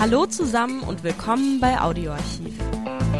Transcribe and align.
Hallo 0.00 0.26
zusammen 0.26 0.84
und 0.84 1.02
willkommen 1.02 1.58
bei 1.58 1.80
Audioarchiv, 1.80 2.56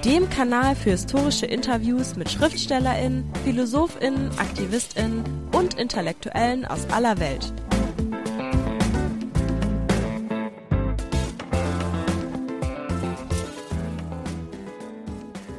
dem 0.04 0.30
Kanal 0.30 0.76
für 0.76 0.90
historische 0.90 1.44
Interviews 1.44 2.14
mit 2.14 2.30
Schriftstellerinnen, 2.30 3.28
Philosophinnen, 3.42 4.30
Aktivistinnen 4.38 5.24
und 5.53 5.74
Intellektuellen 5.74 6.64
aus 6.67 6.88
aller 6.90 7.19
Welt. 7.19 7.53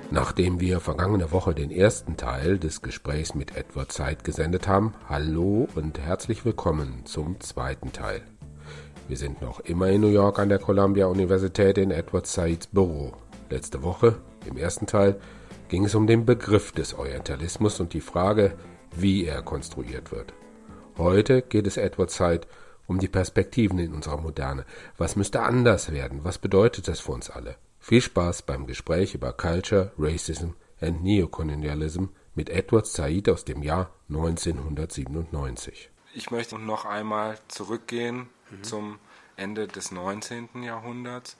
Nachdem 0.10 0.62
wir 0.62 0.80
vergangene 0.80 1.34
Woche 1.34 1.54
den 1.54 1.70
ersten 1.70 2.16
Teil 2.16 2.60
des 2.60 2.82
Gesprächs 2.82 3.36
mit 3.36 3.58
Edward 3.58 3.92
Zeit 3.92 4.24
gesendet 4.24 4.70
haben, 4.70 4.94
hallo 5.10 5.68
und 5.76 6.00
herzlich 6.00 6.46
willkommen 6.46 7.06
zum 7.06 7.42
zweiten 7.42 7.92
Teil. 7.92 8.22
Wir 9.10 9.18
sind 9.18 9.42
noch 9.42 9.60
immer 9.62 9.88
in 9.88 10.02
New 10.02 10.10
York 10.10 10.38
an 10.38 10.50
der 10.50 10.60
Columbia 10.60 11.08
Universität 11.08 11.80
in 11.80 11.90
Edward 11.90 12.28
Saids 12.28 12.68
Büro. 12.68 13.12
Letzte 13.50 13.82
Woche, 13.82 14.22
im 14.46 14.56
ersten 14.56 14.86
Teil, 14.86 15.20
ging 15.68 15.84
es 15.84 15.96
um 15.96 16.06
den 16.06 16.28
Begriff 16.28 16.74
des 16.74 16.94
Orientalismus 16.94 17.80
und 17.80 17.94
die 17.94 18.02
Frage, 18.02 18.54
wie 18.96 19.26
er 19.26 19.42
konstruiert 19.42 20.12
wird. 20.12 20.32
Heute 20.96 21.42
geht 21.42 21.66
es 21.66 21.78
Edward 21.78 22.12
Said 22.12 22.46
um 22.86 23.00
die 23.00 23.08
Perspektiven 23.08 23.80
in 23.80 23.96
unserer 23.96 24.22
Moderne. 24.22 24.64
Was 25.00 25.16
müsste 25.16 25.42
anders 25.42 25.92
werden? 25.92 26.20
Was 26.22 26.38
bedeutet 26.38 26.88
das 26.88 27.00
für 27.00 27.14
uns 27.14 27.32
alle? 27.32 27.56
Viel 27.80 28.02
Spaß 28.02 28.44
beim 28.44 28.68
Gespräch 28.68 29.16
über 29.16 29.34
Culture, 29.34 29.92
Racism 29.98 30.50
and 30.80 31.02
Neocolonialism 31.02 32.06
mit 32.36 32.52
Edward 32.52 32.86
Said 32.86 33.28
aus 33.28 33.44
dem 33.44 33.64
Jahr 33.64 33.90
1997. 34.10 35.90
Ich 36.14 36.30
möchte 36.30 36.60
noch 36.60 36.86
einmal 36.86 37.40
zurückgehen 37.48 38.30
mhm. 38.52 38.64
zum 38.64 39.00
Ende 39.36 39.68
des 39.68 39.92
19. 39.92 40.64
Jahrhunderts, 40.64 41.38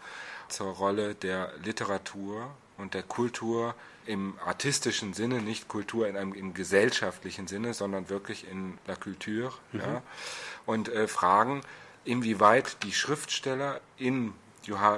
zur 0.48 0.74
Rolle 0.74 1.16
der 1.16 1.54
Literatur 1.64 2.50
und 2.78 2.94
der 2.94 3.04
Kultur 3.04 3.76
im 4.06 4.34
artistischen 4.44 5.14
Sinne, 5.14 5.42
nicht 5.42 5.68
Kultur 5.68 6.08
in 6.08 6.18
einem 6.18 6.34
im 6.34 6.54
gesellschaftlichen 6.54 7.48
Sinne, 7.48 7.74
sondern 7.74 8.10
wirklich 8.10 8.50
in 8.50 8.78
la 8.88 8.96
culture. 8.96 9.54
Mhm. 9.72 9.80
Ja, 9.80 10.02
und 10.66 10.90
äh, 10.90 11.08
fragen, 11.08 11.62
inwieweit 12.06 12.84
die 12.84 12.94
Schriftsteller 12.94 13.82
in 13.98 14.34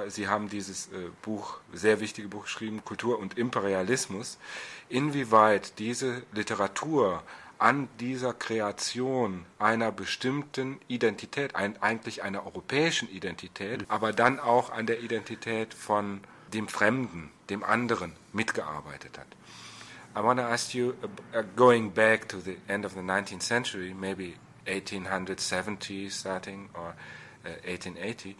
Sie 0.08 0.28
haben 0.28 0.50
dieses 0.50 0.88
äh, 0.88 1.08
Buch, 1.22 1.58
sehr 1.72 2.00
wichtige 2.00 2.28
Buch 2.28 2.42
geschrieben, 2.42 2.84
Kultur 2.84 3.18
und 3.18 3.38
Imperialismus, 3.38 4.36
inwieweit 4.90 5.78
diese 5.78 6.24
Literatur 6.32 7.22
an 7.62 7.88
dieser 8.00 8.34
Kreation 8.34 9.46
einer 9.60 9.92
bestimmten 9.92 10.80
Identität, 10.88 11.54
ein, 11.54 11.80
eigentlich 11.80 12.24
einer 12.24 12.44
europäischen 12.44 13.08
Identität, 13.08 13.84
aber 13.88 14.12
dann 14.12 14.40
auch 14.40 14.70
an 14.70 14.86
der 14.86 15.00
Identität 15.00 15.72
von 15.72 16.22
dem 16.52 16.66
Fremden, 16.66 17.30
dem 17.50 17.62
anderen 17.62 18.14
mitgearbeitet 18.32 19.16
hat. 19.16 19.28
I 20.16 20.24
want 20.24 20.40
to 20.40 20.44
ask 20.44 20.74
you, 20.74 20.94
uh, 21.34 21.44
going 21.54 21.92
back 21.92 22.28
to 22.30 22.40
the 22.40 22.58
end 22.66 22.84
of 22.84 22.94
the 22.94 23.00
19th 23.00 23.42
century, 23.42 23.94
maybe 23.94 24.34
1870 24.66 26.10
starting 26.10 26.68
or 26.74 26.94
uh, 27.44 27.48
1880, 27.64 28.36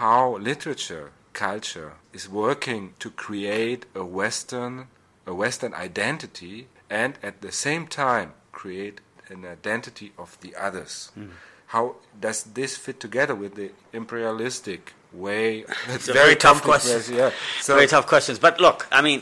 how 0.00 0.36
literature, 0.36 1.12
culture 1.32 1.92
is 2.12 2.28
working 2.28 2.92
to 2.98 3.08
create 3.10 3.86
a 3.94 4.04
Western, 4.04 4.88
a 5.28 5.32
Western 5.32 5.72
identity 5.74 6.66
and 6.90 7.14
at 7.22 7.40
the 7.40 7.52
same 7.52 7.86
time 7.86 8.32
create 8.64 9.02
an 9.28 9.44
identity 9.44 10.12
of 10.16 10.38
the 10.40 10.56
others. 10.56 11.12
Mm. 11.18 11.28
How 11.66 11.96
does 12.18 12.44
this 12.58 12.72
fit 12.78 12.98
together 12.98 13.34
with 13.34 13.52
the 13.60 13.70
imperialistic 13.92 14.94
way? 15.12 15.64
It's, 15.94 16.06
very, 16.06 16.18
very 16.18 16.36
tough 16.36 16.62
question. 16.62 17.14
Yeah. 17.14 17.30
So 17.60 17.74
very 17.74 17.86
tough 17.86 18.06
questions. 18.06 18.38
But 18.38 18.54
look, 18.66 18.86
I 18.90 19.00
mean, 19.02 19.20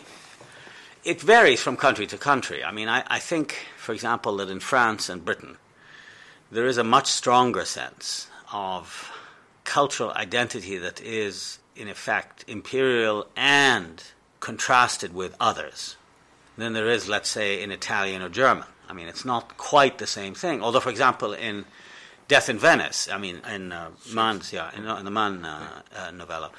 it 1.02 1.20
varies 1.20 1.60
from 1.60 1.76
country 1.76 2.06
to 2.12 2.18
country. 2.32 2.62
I 2.62 2.70
mean, 2.70 2.88
I, 2.88 3.02
I 3.16 3.18
think, 3.18 3.46
for 3.76 3.92
example, 3.92 4.36
that 4.36 4.48
in 4.48 4.60
France 4.60 5.08
and 5.12 5.24
Britain, 5.24 5.56
there 6.52 6.66
is 6.72 6.78
a 6.78 6.84
much 6.84 7.08
stronger 7.20 7.64
sense 7.64 8.28
of 8.52 9.10
cultural 9.64 10.12
identity 10.26 10.78
that 10.78 11.00
is, 11.00 11.58
in 11.74 11.88
effect, 11.88 12.44
imperial 12.46 13.26
and 13.34 14.04
contrasted 14.38 15.12
with 15.20 15.34
others 15.40 15.96
than 16.56 16.72
there 16.72 16.88
is, 16.88 17.08
let's 17.08 17.30
say, 17.30 17.62
in 17.62 17.70
Italian 17.70 18.22
or 18.22 18.28
German. 18.28 18.66
I 18.88 18.92
mean, 18.92 19.08
it's 19.08 19.24
not 19.24 19.56
quite 19.56 19.98
the 19.98 20.06
same 20.06 20.34
thing. 20.34 20.62
Although, 20.62 20.80
for 20.80 20.90
example, 20.90 21.32
in 21.32 21.64
Death 22.28 22.48
in 22.48 22.58
Venice, 22.58 23.08
I 23.10 23.18
mean, 23.18 23.40
in 23.50 23.72
uh, 23.72 23.90
Mann's, 24.12 24.52
yeah, 24.52 24.70
in, 24.76 24.86
in 24.86 25.04
the 25.04 25.10
Mann 25.10 25.44
uh, 25.44 25.82
uh, 25.96 26.10
novella, 26.10 26.50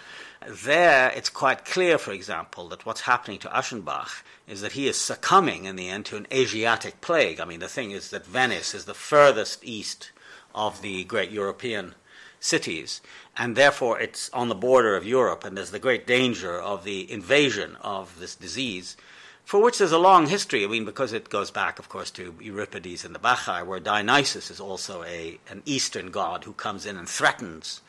there 0.47 1.11
it's 1.15 1.29
quite 1.29 1.63
clear, 1.63 1.97
for 1.97 2.11
example, 2.11 2.67
that 2.69 2.85
what's 2.85 3.01
happening 3.01 3.39
to 3.39 3.47
Aschenbach 3.49 4.23
is 4.47 4.61
that 4.61 4.73
he 4.73 4.87
is 4.87 4.99
succumbing 4.99 5.65
in 5.65 5.75
the 5.75 5.89
end 5.89 6.05
to 6.07 6.17
an 6.17 6.27
Asiatic 6.31 6.99
plague. 7.01 7.39
I 7.39 7.45
mean, 7.45 7.59
the 7.59 7.69
thing 7.69 7.91
is 7.91 8.09
that 8.09 8.25
Venice 8.25 8.73
is 8.73 8.85
the 8.85 8.93
furthest 8.93 9.63
east 9.63 10.11
of 10.53 10.81
the 10.81 11.05
great 11.05 11.31
European 11.31 11.95
cities, 12.39 13.01
and 13.37 13.55
therefore 13.55 13.99
it's 13.99 14.29
on 14.31 14.49
the 14.49 14.55
border 14.55 14.95
of 14.95 15.07
Europe, 15.07 15.45
and 15.45 15.57
there's 15.57 15.71
the 15.71 15.79
great 15.79 16.05
danger 16.05 16.59
of 16.59 16.83
the 16.83 17.09
invasion 17.11 17.77
of 17.81 18.19
this 18.19 18.35
disease 18.35 18.97
for 19.45 19.61
which 19.61 19.77
there's 19.77 19.91
a 19.91 19.97
long 19.97 20.27
history. 20.27 20.63
I 20.63 20.67
mean, 20.67 20.85
because 20.85 21.13
it 21.13 21.29
goes 21.29 21.51
back, 21.51 21.79
of 21.79 21.89
course, 21.89 22.11
to 22.11 22.33
Euripides 22.39 23.05
and 23.05 23.13
the 23.13 23.19
Bacchae, 23.19 23.65
where 23.65 23.79
Dionysus 23.79 24.49
is 24.49 24.59
also 24.59 25.03
a, 25.03 25.39
an 25.49 25.61
Eastern 25.65 26.11
god 26.11 26.43
who 26.43 26.53
comes 26.53 26.85
in 26.85 26.97
and 26.97 27.07
threatens, 27.07 27.81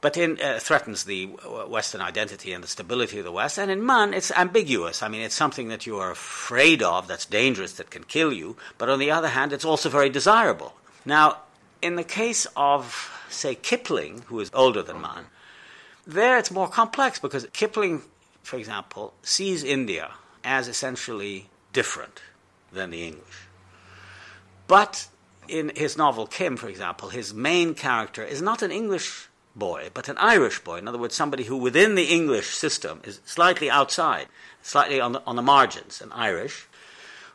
but 0.00 0.16
in, 0.16 0.40
uh, 0.40 0.58
threatens 0.58 1.04
the 1.04 1.26
Western 1.26 2.00
identity 2.00 2.52
and 2.52 2.64
the 2.64 2.68
stability 2.68 3.18
of 3.18 3.24
the 3.24 3.32
West. 3.32 3.58
And 3.58 3.70
in 3.70 3.84
Mann, 3.84 4.14
it's 4.14 4.30
ambiguous. 4.30 5.02
I 5.02 5.08
mean, 5.08 5.22
it's 5.22 5.34
something 5.34 5.68
that 5.68 5.86
you 5.86 5.98
are 5.98 6.10
afraid 6.10 6.82
of, 6.82 7.06
that's 7.06 7.26
dangerous, 7.26 7.74
that 7.74 7.90
can 7.90 8.04
kill 8.04 8.32
you. 8.32 8.56
But 8.78 8.88
on 8.88 8.98
the 8.98 9.10
other 9.10 9.28
hand, 9.28 9.52
it's 9.52 9.64
also 9.64 9.88
very 9.88 10.08
desirable. 10.08 10.74
Now, 11.04 11.38
in 11.82 11.96
the 11.96 12.04
case 12.04 12.46
of, 12.56 13.10
say, 13.28 13.54
Kipling, 13.54 14.22
who 14.26 14.40
is 14.40 14.50
older 14.54 14.82
than 14.82 15.00
Mann, 15.00 15.26
there 16.06 16.38
it's 16.38 16.50
more 16.50 16.68
complex 16.68 17.18
because 17.18 17.46
Kipling, 17.52 18.02
for 18.42 18.56
example, 18.56 19.12
sees 19.22 19.62
India 19.62 20.12
as 20.44 20.68
essentially 20.68 21.48
different 21.72 22.22
than 22.72 22.90
the 22.90 23.04
English. 23.04 23.46
But 24.66 25.08
in 25.48 25.72
his 25.74 25.96
novel 25.96 26.26
Kim, 26.26 26.56
for 26.56 26.68
example, 26.68 27.08
his 27.08 27.34
main 27.34 27.74
character 27.74 28.22
is 28.22 28.40
not 28.40 28.62
an 28.62 28.70
English 28.70 29.28
boy, 29.56 29.90
but 29.92 30.08
an 30.08 30.16
Irish 30.18 30.60
boy. 30.60 30.78
In 30.78 30.88
other 30.88 30.98
words, 30.98 31.14
somebody 31.14 31.44
who 31.44 31.56
within 31.56 31.94
the 31.94 32.04
English 32.04 32.50
system 32.50 33.00
is 33.04 33.20
slightly 33.24 33.68
outside, 33.68 34.26
slightly 34.62 35.00
on 35.00 35.12
the, 35.12 35.22
on 35.26 35.36
the 35.36 35.42
margins, 35.42 36.00
an 36.00 36.12
Irish, 36.12 36.66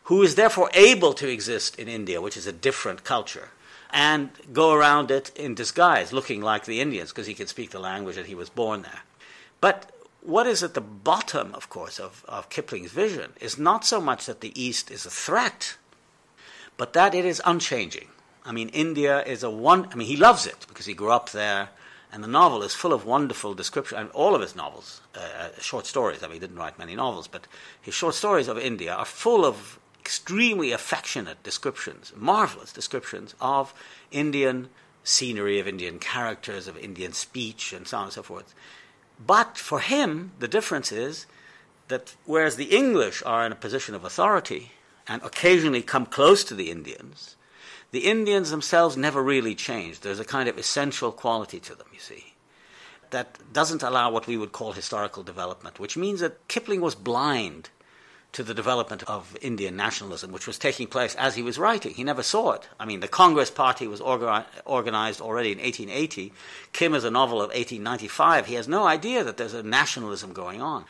who 0.04 0.22
is 0.22 0.36
therefore 0.36 0.70
able 0.74 1.14
to 1.14 1.30
exist 1.30 1.78
in 1.78 1.88
India, 1.88 2.22
which 2.22 2.38
is 2.38 2.48
a 2.48 2.52
different 2.52 3.04
culture, 3.04 3.50
and 3.92 4.30
go 4.54 4.74
around 4.74 5.12
it 5.12 5.32
in 5.36 5.56
disguise, 5.56 6.14
looking 6.14 6.42
like 6.42 6.66
the 6.66 6.80
Indians, 6.80 7.10
because 7.10 7.28
he 7.28 7.34
can 7.34 7.48
speak 7.48 7.72
the 7.72 7.80
language 7.80 8.18
and 8.18 8.28
he 8.28 8.36
was 8.36 8.50
born 8.50 8.84
there. 8.84 9.02
But 9.62 9.92
what 10.25 10.47
is 10.47 10.63
at 10.63 10.74
the 10.74 10.81
bottom, 10.81 11.53
of 11.53 11.69
course, 11.69 12.00
of, 12.00 12.25
of 12.28 12.50
Kipling's 12.50 12.91
vision 12.91 13.34
is 13.40 13.58
not 13.58 13.86
so 13.86 14.02
much 14.02 14.25
that 14.25 14.41
the 14.41 14.59
East 14.59 14.90
is 14.90 15.06
a 15.06 15.09
threat, 15.09 15.78
but 16.78 16.94
that 16.94 17.13
it 17.13 17.25
is 17.25 17.41
unchanging. 17.46 18.08
I 18.44 18.52
mean, 18.52 18.69
India 18.69 19.24
is 19.24 19.44
a 19.44 19.50
one. 19.50 19.88
I 19.91 19.96
mean, 19.96 20.08
he 20.08 20.18
loves 20.18 20.46
it 20.46 20.66
because 20.68 20.86
he 20.86 20.94
grew 20.94 21.12
up 21.12 21.31
there, 21.31 21.69
and 22.12 22.24
the 22.24 22.28
novel 22.28 22.63
is 22.63 22.74
full 22.74 22.94
of 22.94 23.06
wonderful 23.06 23.53
description. 23.53 23.97
And 23.97 24.09
all 24.12 24.36
of 24.36 24.41
his 24.41 24.56
novels, 24.56 25.02
uh, 25.16 25.19
uh, 25.19 25.50
short 25.59 25.86
stories. 25.86 26.22
I 26.22 26.28
mean, 26.28 26.34
he 26.34 26.40
didn't 26.40 26.57
write 26.57 26.78
many 26.78 26.96
novels, 26.96 27.28
but 27.28 27.47
his 27.81 27.94
short 27.94 28.16
stories 28.16 28.47
of 28.47 28.57
India 28.57 28.94
are 28.94 29.06
full 29.06 29.46
of 29.46 29.80
extremely 30.00 30.72
affectionate 30.72 31.42
descriptions, 31.42 32.13
marvelous 32.16 32.72
descriptions 32.72 33.34
of 33.42 33.74
Indian 34.12 34.69
scenery, 35.03 35.59
of 35.59 35.68
Indian 35.68 35.97
characters, 35.97 36.68
of 36.68 36.78
Indian 36.78 37.13
speech, 37.13 37.74
and 37.74 37.88
so 37.88 37.98
on 37.98 38.04
and 38.04 38.13
so 38.13 38.22
forth. 38.22 38.54
But 39.19 39.57
for 39.57 39.79
him, 39.79 40.31
the 40.39 40.47
difference 40.47 40.91
is 40.91 41.25
that 41.88 42.15
whereas 42.25 42.56
the 42.56 42.75
English 42.75 43.23
are 43.25 43.45
in 43.45 43.51
a 43.51 43.56
position 43.56 43.95
of 43.95 44.03
authority 44.03 44.71
and 45.07 45.21
occasionally 45.21 45.81
come 45.81 46.06
close 46.06 46.44
to 46.45 46.56
the 46.56 46.71
Indians, 46.71 47.35
the 47.91 48.06
Indians 48.06 48.50
themselves 48.50 48.97
never 48.97 49.21
really 49.23 49.56
change. 49.56 50.00
There's 50.00 50.19
a 50.19 50.25
kind 50.25 50.50
of 50.50 50.57
essential 50.57 51.12
quality 51.12 51.59
to 51.62 51.75
them, 51.75 51.88
you 51.94 52.00
see, 52.00 52.33
that 53.12 53.38
doesn't 53.53 53.83
allow 53.83 54.12
what 54.12 54.27
we 54.27 54.35
would 54.35 54.51
call 54.51 54.73
historical 54.73 55.23
development, 55.23 55.79
which 55.79 55.95
means 55.95 56.19
that 56.19 56.47
Kipling 56.47 56.81
was 56.81 56.95
blind 56.95 57.69
to 58.36 58.44
the 58.44 58.54
development 58.54 59.02
of 59.04 59.36
Indian 59.42 59.76
nationalism, 59.78 60.32
which 60.32 60.46
was 60.46 60.58
taking 60.58 60.88
place 60.88 61.16
as 61.16 61.36
he 61.36 61.42
was 61.42 61.58
writing. 61.58 61.94
He 61.94 62.04
never 62.04 62.22
saw 62.22 62.52
it. 62.52 62.68
I 62.78 62.86
mean, 62.86 63.00
the 63.00 63.08
Congress 63.08 63.50
Party 63.50 63.88
was 63.88 64.02
organized 64.02 65.22
already 65.22 65.54
in 65.54 65.58
1880. 65.58 66.34
Kim 66.74 66.94
is 66.94 67.06
a 67.06 67.10
novel 67.10 67.38
of 67.38 67.48
1895. 67.48 68.48
He 68.48 68.56
has 68.56 68.68
no 68.68 68.86
idea 68.86 69.24
that 69.24 69.38
there's 69.38 69.54
a 69.54 69.64
nationalism 69.64 70.34
going 70.34 70.62
on. 70.62 70.84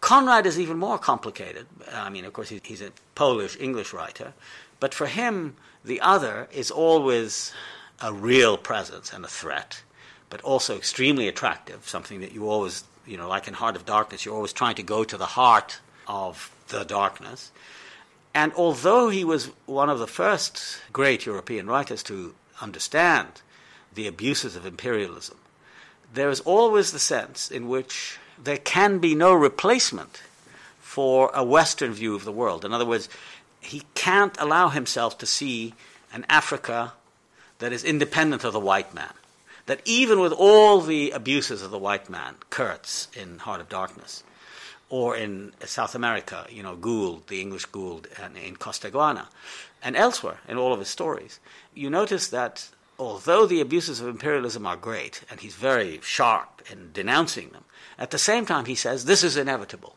Conrad 0.00 0.46
is 0.46 0.60
even 0.60 0.78
more 0.78 0.96
complicated. 0.96 1.66
I 1.92 2.08
mean, 2.08 2.24
of 2.24 2.32
course, 2.32 2.50
he's 2.50 2.80
a 2.80 2.92
Polish 3.16 3.56
English 3.58 3.92
writer, 3.92 4.32
but 4.78 4.94
for 4.94 5.06
him, 5.06 5.56
the 5.84 6.00
other 6.00 6.48
is 6.52 6.70
always 6.70 7.52
a 8.00 8.12
real 8.12 8.56
presence 8.56 9.12
and 9.12 9.24
a 9.24 9.28
threat 9.28 9.82
but 10.30 10.40
also 10.42 10.76
extremely 10.76 11.26
attractive, 11.26 11.86
something 11.86 12.20
that 12.20 12.32
you 12.32 12.48
always, 12.48 12.84
you 13.04 13.16
know, 13.16 13.28
like 13.28 13.48
in 13.48 13.54
Heart 13.54 13.76
of 13.76 13.84
Darkness, 13.84 14.24
you're 14.24 14.34
always 14.34 14.52
trying 14.52 14.76
to 14.76 14.82
go 14.82 15.02
to 15.02 15.16
the 15.18 15.26
heart 15.26 15.80
of 16.06 16.50
the 16.70 16.84
darkness. 16.84 17.52
And 18.34 18.52
although 18.54 19.08
he 19.08 19.24
was 19.24 19.46
one 19.66 19.90
of 19.90 19.98
the 19.98 20.06
first 20.06 20.78
great 20.92 21.26
European 21.26 21.66
writers 21.66 22.02
to 22.04 22.34
understand 22.60 23.42
the 23.94 24.06
abuses 24.06 24.56
of 24.56 24.66
imperialism, 24.66 25.36
there 26.12 26.30
is 26.30 26.40
always 26.40 26.92
the 26.92 26.98
sense 26.98 27.50
in 27.50 27.68
which 27.68 28.18
there 28.42 28.58
can 28.58 28.98
be 28.98 29.14
no 29.14 29.34
replacement 29.34 30.22
for 30.80 31.30
a 31.34 31.44
Western 31.44 31.92
view 31.92 32.14
of 32.14 32.24
the 32.24 32.32
world. 32.32 32.64
In 32.64 32.72
other 32.72 32.86
words, 32.86 33.08
he 33.60 33.82
can't 33.94 34.36
allow 34.40 34.68
himself 34.68 35.18
to 35.18 35.26
see 35.26 35.74
an 36.12 36.24
Africa 36.28 36.94
that 37.58 37.72
is 37.72 37.84
independent 37.84 38.42
of 38.42 38.52
the 38.52 38.60
white 38.60 38.94
man. 38.94 39.12
That 39.66 39.82
even 39.84 40.18
with 40.18 40.32
all 40.32 40.80
the 40.80 41.10
abuses 41.12 41.62
of 41.62 41.70
the 41.70 41.78
white 41.78 42.10
man, 42.10 42.34
Kurtz 42.48 43.08
in 43.14 43.38
Heart 43.38 43.60
of 43.60 43.68
Darkness, 43.68 44.24
or 44.90 45.16
in 45.16 45.52
South 45.64 45.94
America, 45.94 46.46
you 46.50 46.62
know, 46.62 46.74
Gould, 46.76 47.28
the 47.28 47.40
English 47.40 47.64
Gould, 47.66 48.08
and 48.20 48.36
in 48.36 48.56
Costa 48.56 48.90
Costaguana, 48.90 49.28
and 49.82 49.96
elsewhere 49.96 50.40
in 50.48 50.58
all 50.58 50.72
of 50.72 50.80
his 50.80 50.88
stories, 50.88 51.38
you 51.74 51.88
notice 51.88 52.28
that 52.28 52.68
although 52.98 53.46
the 53.46 53.60
abuses 53.60 54.00
of 54.00 54.08
imperialism 54.08 54.66
are 54.66 54.76
great, 54.76 55.22
and 55.30 55.40
he's 55.40 55.54
very 55.54 56.00
sharp 56.02 56.62
in 56.70 56.90
denouncing 56.92 57.50
them, 57.50 57.64
at 57.98 58.10
the 58.10 58.18
same 58.18 58.44
time 58.44 58.64
he 58.66 58.74
says 58.74 59.04
this 59.04 59.22
is 59.22 59.36
inevitable. 59.36 59.94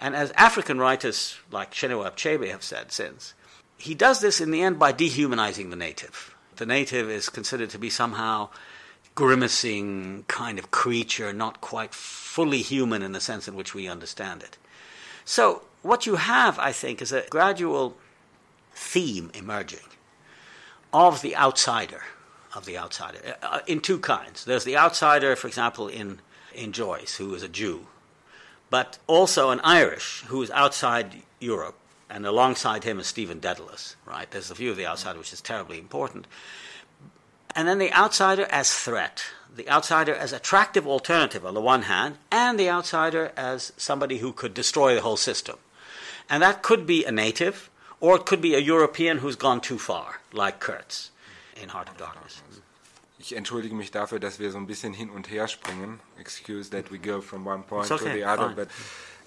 And 0.00 0.16
as 0.16 0.32
African 0.32 0.78
writers 0.78 1.36
like 1.52 1.72
Chinua 1.72 2.10
Achebe 2.10 2.50
have 2.50 2.64
said 2.64 2.90
since, 2.90 3.34
he 3.76 3.94
does 3.94 4.20
this 4.20 4.40
in 4.40 4.50
the 4.50 4.62
end 4.62 4.78
by 4.78 4.92
dehumanizing 4.92 5.68
the 5.68 5.76
native. 5.76 6.34
The 6.56 6.66
native 6.66 7.10
is 7.10 7.28
considered 7.28 7.70
to 7.70 7.78
be 7.78 7.90
somehow 7.90 8.48
grimacing 9.14 10.24
kind 10.28 10.58
of 10.58 10.70
creature, 10.70 11.32
not 11.32 11.60
quite 11.60 11.94
fully 11.94 12.62
human 12.62 13.02
in 13.02 13.12
the 13.12 13.20
sense 13.20 13.48
in 13.48 13.54
which 13.54 13.74
we 13.74 13.88
understand 13.88 14.42
it. 14.42 14.56
So, 15.24 15.62
what 15.82 16.06
you 16.06 16.16
have, 16.16 16.58
I 16.58 16.72
think, 16.72 17.00
is 17.00 17.12
a 17.12 17.24
gradual 17.30 17.96
theme 18.74 19.30
emerging 19.34 19.86
of 20.92 21.22
the 21.22 21.36
outsider, 21.36 22.02
of 22.54 22.64
the 22.64 22.76
outsider, 22.76 23.36
uh, 23.42 23.60
in 23.66 23.80
two 23.80 23.98
kinds. 23.98 24.44
There's 24.44 24.64
the 24.64 24.76
outsider, 24.76 25.36
for 25.36 25.46
example, 25.46 25.88
in, 25.88 26.20
in 26.54 26.72
Joyce, 26.72 27.16
who 27.16 27.34
is 27.34 27.42
a 27.42 27.48
Jew, 27.48 27.86
but 28.70 28.98
also 29.06 29.50
an 29.50 29.60
Irish 29.62 30.22
who 30.26 30.42
is 30.42 30.50
outside 30.50 31.22
Europe, 31.38 31.76
and 32.08 32.26
alongside 32.26 32.84
him 32.84 32.98
is 32.98 33.06
Stephen 33.06 33.40
Dedalus, 33.40 33.94
right? 34.04 34.30
There's 34.30 34.48
the 34.48 34.54
view 34.54 34.70
of 34.70 34.76
the 34.76 34.86
outsider, 34.86 35.18
which 35.18 35.32
is 35.32 35.40
terribly 35.40 35.78
important. 35.78 36.26
And 37.54 37.66
then 37.68 37.78
the 37.78 37.92
outsider 37.92 38.46
as 38.50 38.72
threat, 38.72 39.24
the 39.54 39.68
outsider 39.68 40.14
as 40.14 40.32
attractive 40.32 40.86
alternative 40.86 41.44
on 41.44 41.54
the 41.54 41.60
one 41.60 41.82
hand, 41.82 42.18
and 42.30 42.58
the 42.58 42.70
outsider 42.70 43.32
as 43.36 43.72
somebody 43.76 44.18
who 44.18 44.32
could 44.32 44.54
destroy 44.54 44.94
the 44.94 45.02
whole 45.02 45.16
system. 45.16 45.56
And 46.28 46.42
that 46.42 46.62
could 46.62 46.86
be 46.86 47.04
a 47.04 47.10
native, 47.10 47.70
or 48.00 48.16
it 48.16 48.24
could 48.24 48.40
be 48.40 48.54
a 48.54 48.60
European 48.60 49.18
who's 49.18 49.36
gone 49.36 49.60
too 49.60 49.78
far, 49.78 50.20
like 50.32 50.60
Kurtz 50.60 51.10
in 51.60 51.70
Heart 51.70 51.88
of 51.90 51.96
Darkness. 51.98 52.42
Ich 53.18 53.36
entschuldige 53.36 53.74
mich 53.74 53.90
dafür, 53.90 54.18
dass 54.18 54.38
wir 54.38 54.50
so 54.50 54.56
ein 54.56 54.66
bisschen 54.66 54.94
hin 54.94 55.10
und 55.10 55.30
her 55.30 55.46
springen. 55.46 56.00
Excuse 56.18 56.70
that 56.70 56.90
we 56.90 56.98
go 56.98 57.20
from 57.20 57.46
one 57.46 57.62
point 57.62 57.90
okay, 57.90 58.04
to 58.04 58.12
the 58.12 58.24
other, 58.24 58.46
fine. 58.46 58.54
but 58.54 58.68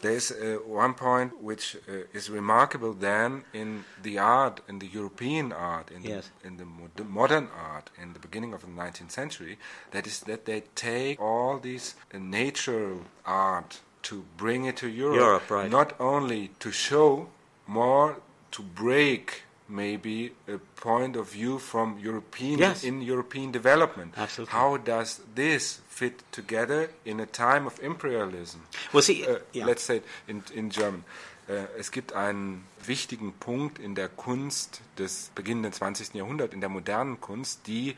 there's 0.04 0.32
uh, 0.32 0.58
one 0.86 0.94
point 0.94 1.30
which 1.42 1.66
uh, 1.76 2.18
is 2.18 2.30
remarkable 2.30 2.94
then 2.94 3.44
in 3.54 3.84
the 4.04 4.20
art, 4.20 4.62
in 4.68 4.80
the 4.80 4.88
European 5.00 5.52
art, 5.52 5.90
in, 5.96 6.02
Yes. 6.04 6.30
the, 6.42 6.48
in 6.48 6.58
the 6.58 6.66
mod- 6.66 7.10
modern 7.10 7.48
art, 7.72 7.90
in 8.02 8.14
the 8.14 8.20
beginning 8.20 8.54
of 8.54 8.62
the 8.62 8.68
19th 8.84 9.12
century, 9.12 9.58
that 9.92 10.06
is 10.06 10.20
that 10.22 10.46
they 10.46 10.62
take 10.76 11.20
all 11.20 11.58
this 11.60 11.96
uh, 12.14 12.18
natural 12.20 13.02
art 13.26 13.82
to 14.04 14.16
bring 14.38 14.66
it 14.66 14.76
to 14.78 14.88
Europe, 14.88 15.20
Europe, 15.20 15.50
right. 15.50 15.72
not 15.72 15.90
only 16.00 16.50
to 16.60 16.72
show, 16.72 17.28
more 17.68 18.18
to 18.52 18.62
break 18.62 19.43
maybe 19.68 20.31
a 20.48 20.57
point 20.75 21.15
of 21.15 21.31
view 21.31 21.60
from 21.60 21.98
European 22.00 22.60
Yes. 22.60 22.83
in 22.83 23.01
European 23.01 23.51
development. 23.51 24.13
Absolutely. 24.18 24.51
How 24.54 24.77
does 24.77 25.21
this 25.36 25.81
fit 25.89 26.24
together 26.31 26.89
in 27.06 27.19
a 27.19 27.25
time 27.25 27.65
of 27.68 27.80
imperialism? 27.81 28.62
Well, 28.92 29.01
see, 29.04 29.24
Uh, 29.25 29.39
yeah. 29.54 29.65
Let's 29.65 29.83
say 29.83 30.01
in, 30.27 30.44
in 30.54 30.69
German. 30.69 31.04
Äh, 31.48 31.65
es 31.77 31.92
gibt 31.92 32.13
einen 32.13 32.63
wichtigen 32.86 33.33
Punkt 33.39 33.77
in 33.80 33.95
der 33.95 34.10
Kunst 34.10 34.81
des 34.98 35.30
beginnenden 35.36 35.74
20. 35.74 36.13
Jahrhunderts, 36.16 36.54
in 36.54 36.62
der 36.62 36.69
modernen 36.69 37.19
Kunst, 37.19 37.68
die 37.68 37.95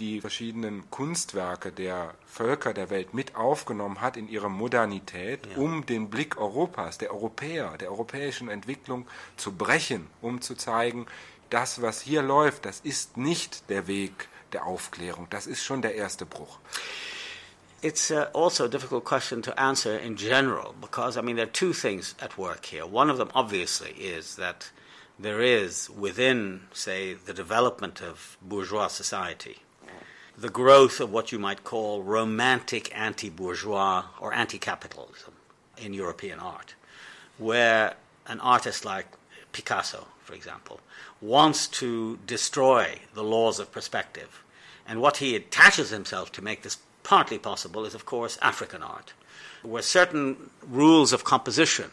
die 0.00 0.20
verschiedenen 0.20 0.90
Kunstwerke 0.90 1.70
der 1.70 2.14
Völker 2.26 2.72
der 2.72 2.90
Welt 2.90 3.14
mit 3.14 3.36
aufgenommen 3.36 4.00
hat 4.00 4.16
in 4.16 4.28
ihre 4.28 4.50
Modernität, 4.50 5.46
um 5.56 5.84
den 5.86 6.08
Blick 6.08 6.38
Europas, 6.38 6.98
der 6.98 7.12
Europäer, 7.12 7.76
der 7.78 7.90
europäischen 7.90 8.48
Entwicklung 8.48 9.06
zu 9.36 9.52
brechen, 9.52 10.06
um 10.22 10.40
zu 10.40 10.54
zeigen, 10.54 11.06
das, 11.50 11.82
was 11.82 12.00
hier 12.00 12.22
läuft, 12.22 12.64
das 12.64 12.80
ist 12.80 13.16
nicht 13.16 13.68
der 13.68 13.86
Weg 13.86 14.28
der 14.52 14.66
Aufklärung, 14.66 15.26
das 15.30 15.46
ist 15.46 15.62
schon 15.62 15.82
der 15.82 15.94
erste 15.94 16.26
Bruch. 16.26 16.58
It's 17.82 18.10
uh, 18.10 18.26
also 18.34 18.64
a 18.64 18.68
difficult 18.68 19.04
question 19.04 19.40
to 19.42 19.58
answer 19.58 19.98
in 19.98 20.16
general 20.16 20.74
because, 20.80 21.16
I 21.16 21.22
mean, 21.22 21.36
there 21.36 21.46
are 21.46 21.52
two 21.52 21.72
things 21.72 22.14
at 22.20 22.36
work 22.36 22.66
here. 22.66 22.84
One 22.84 23.10
of 23.10 23.16
them, 23.16 23.30
obviously, 23.34 23.92
is 23.92 24.36
that 24.36 24.70
there 25.18 25.40
is 25.40 25.88
within, 25.88 26.68
say, 26.74 27.14
the 27.14 27.32
development 27.32 28.02
of 28.02 28.36
bourgeois 28.42 28.88
society, 28.88 29.62
the 30.40 30.48
growth 30.48 31.00
of 31.00 31.12
what 31.12 31.32
you 31.32 31.38
might 31.38 31.64
call 31.64 32.02
romantic 32.02 32.90
anti 32.96 33.28
bourgeois 33.28 34.04
or 34.18 34.32
anti 34.32 34.58
capitalism 34.58 35.34
in 35.76 35.92
European 35.92 36.38
art, 36.38 36.74
where 37.36 37.94
an 38.26 38.40
artist 38.40 38.86
like 38.86 39.06
Picasso, 39.52 40.06
for 40.24 40.32
example, 40.32 40.80
wants 41.20 41.66
to 41.66 42.18
destroy 42.26 43.00
the 43.12 43.22
laws 43.22 43.58
of 43.58 43.70
perspective. 43.70 44.42
And 44.86 45.02
what 45.02 45.18
he 45.18 45.36
attaches 45.36 45.90
himself 45.90 46.32
to 46.32 46.42
make 46.42 46.62
this 46.62 46.78
partly 47.02 47.38
possible 47.38 47.84
is, 47.84 47.94
of 47.94 48.06
course, 48.06 48.38
African 48.40 48.82
art, 48.82 49.12
where 49.62 49.82
certain 49.82 50.50
rules 50.66 51.12
of 51.12 51.22
composition 51.22 51.90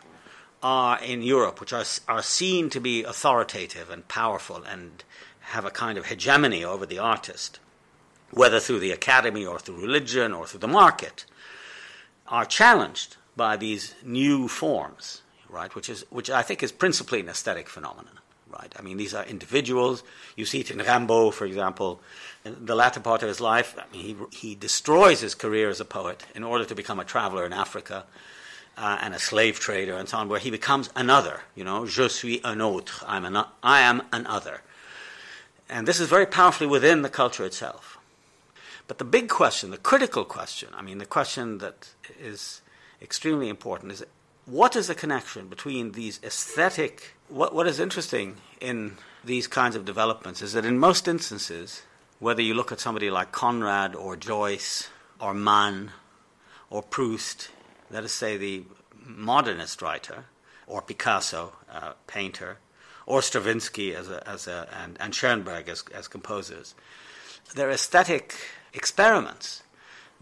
are 0.63 1.03
in 1.03 1.21
Europe, 1.21 1.59
which 1.59 1.73
are, 1.73 1.85
are 2.07 2.23
seen 2.23 2.69
to 2.69 2.79
be 2.79 3.03
authoritative 3.03 3.89
and 3.89 4.07
powerful 4.07 4.63
and 4.63 5.03
have 5.51 5.65
a 5.65 5.69
kind 5.69 5.97
of 5.97 6.05
hegemony 6.05 6.63
over 6.63 6.85
the 6.85 6.99
artist, 6.99 7.59
whether 8.31 8.59
through 8.59 8.79
the 8.79 8.91
academy 8.91 9.45
or 9.45 9.59
through 9.59 9.81
religion 9.81 10.33
or 10.33 10.45
through 10.45 10.59
the 10.59 10.67
market, 10.67 11.25
are 12.27 12.45
challenged 12.45 13.17
by 13.35 13.55
these 13.55 13.95
new 14.03 14.47
forms, 14.47 15.21
right? 15.49 15.73
Which 15.73 15.89
is 15.89 16.05
which 16.09 16.29
I 16.29 16.41
think 16.41 16.63
is 16.63 16.71
principally 16.71 17.19
an 17.21 17.29
aesthetic 17.29 17.69
phenomenon, 17.69 18.19
right? 18.49 18.73
I 18.77 18.81
mean, 18.81 18.97
these 18.97 19.13
are 19.13 19.23
individuals. 19.25 20.03
You 20.35 20.45
see 20.45 20.59
it 20.59 20.71
in 20.71 20.79
Rimbaud, 20.79 21.33
for 21.33 21.45
example. 21.45 22.01
In 22.43 22.65
the 22.65 22.75
latter 22.75 22.99
part 22.99 23.23
of 23.23 23.29
his 23.29 23.39
life, 23.39 23.77
I 23.77 23.85
mean, 23.95 24.03
he 24.31 24.37
he 24.37 24.55
destroys 24.55 25.21
his 25.21 25.35
career 25.35 25.69
as 25.69 25.79
a 25.79 25.85
poet 25.85 26.25
in 26.35 26.43
order 26.43 26.65
to 26.65 26.75
become 26.75 26.99
a 26.99 27.05
traveler 27.05 27.45
in 27.45 27.53
Africa. 27.53 28.05
Uh, 28.79 28.95
and 29.01 29.15
a 29.15 29.17
slave 29.17 29.59
trader 29.59 29.95
and 29.95 30.07
so 30.07 30.19
on, 30.19 30.29
where 30.29 30.39
he 30.39 30.51
becomes 30.51 30.91
another. 30.95 31.41
You 31.55 31.63
know, 31.63 31.87
je 31.87 32.07
suis 32.09 32.39
un 32.43 32.61
autre. 32.61 33.03
I'm 33.07 33.25
an, 33.25 33.43
I 33.63 33.79
am 33.81 34.03
an 34.13 34.27
other. 34.27 34.61
And 35.67 35.87
this 35.87 35.99
is 35.99 36.07
very 36.07 36.27
powerfully 36.27 36.67
within 36.67 37.01
the 37.01 37.09
culture 37.09 37.43
itself. 37.43 37.96
But 38.87 38.99
the 38.99 39.05
big 39.05 39.29
question, 39.29 39.71
the 39.71 39.77
critical 39.77 40.23
question, 40.23 40.69
I 40.73 40.81
mean, 40.81 40.97
the 40.97 41.05
question 41.05 41.57
that 41.57 41.89
is 42.19 42.61
extremely 43.01 43.49
important 43.49 43.91
is 43.91 44.05
what 44.45 44.75
is 44.75 44.87
the 44.87 44.95
connection 44.95 45.47
between 45.47 45.91
these 45.91 46.19
aesthetic. 46.23 47.15
What, 47.27 47.53
what 47.53 47.67
is 47.67 47.79
interesting 47.79 48.37
in 48.61 48.97
these 49.23 49.45
kinds 49.45 49.75
of 49.75 49.83
developments 49.83 50.41
is 50.41 50.53
that 50.53 50.65
in 50.65 50.79
most 50.79 51.07
instances, 51.07 51.83
whether 52.19 52.41
you 52.41 52.53
look 52.53 52.71
at 52.71 52.79
somebody 52.79 53.09
like 53.09 53.31
Conrad 53.33 53.93
or 53.93 54.15
Joyce 54.15 54.89
or 55.19 55.33
Mann 55.33 55.91
or 56.69 56.81
Proust, 56.81 57.49
let 57.91 58.05
us 58.05 58.13
say 58.13 58.37
the 58.37 58.63
modernist 59.05 59.81
writer, 59.81 60.25
or 60.65 60.81
Picasso, 60.81 61.53
uh, 61.71 61.93
painter, 62.07 62.57
or 63.05 63.21
Stravinsky 63.21 63.95
as 63.95 64.09
a, 64.09 64.27
as 64.27 64.47
a, 64.47 64.67
and, 64.83 64.97
and 64.99 65.15
Schoenberg 65.15 65.69
as, 65.69 65.83
as 65.93 66.07
composers, 66.07 66.75
their 67.55 67.71
aesthetic 67.71 68.35
experiments 68.77 69.63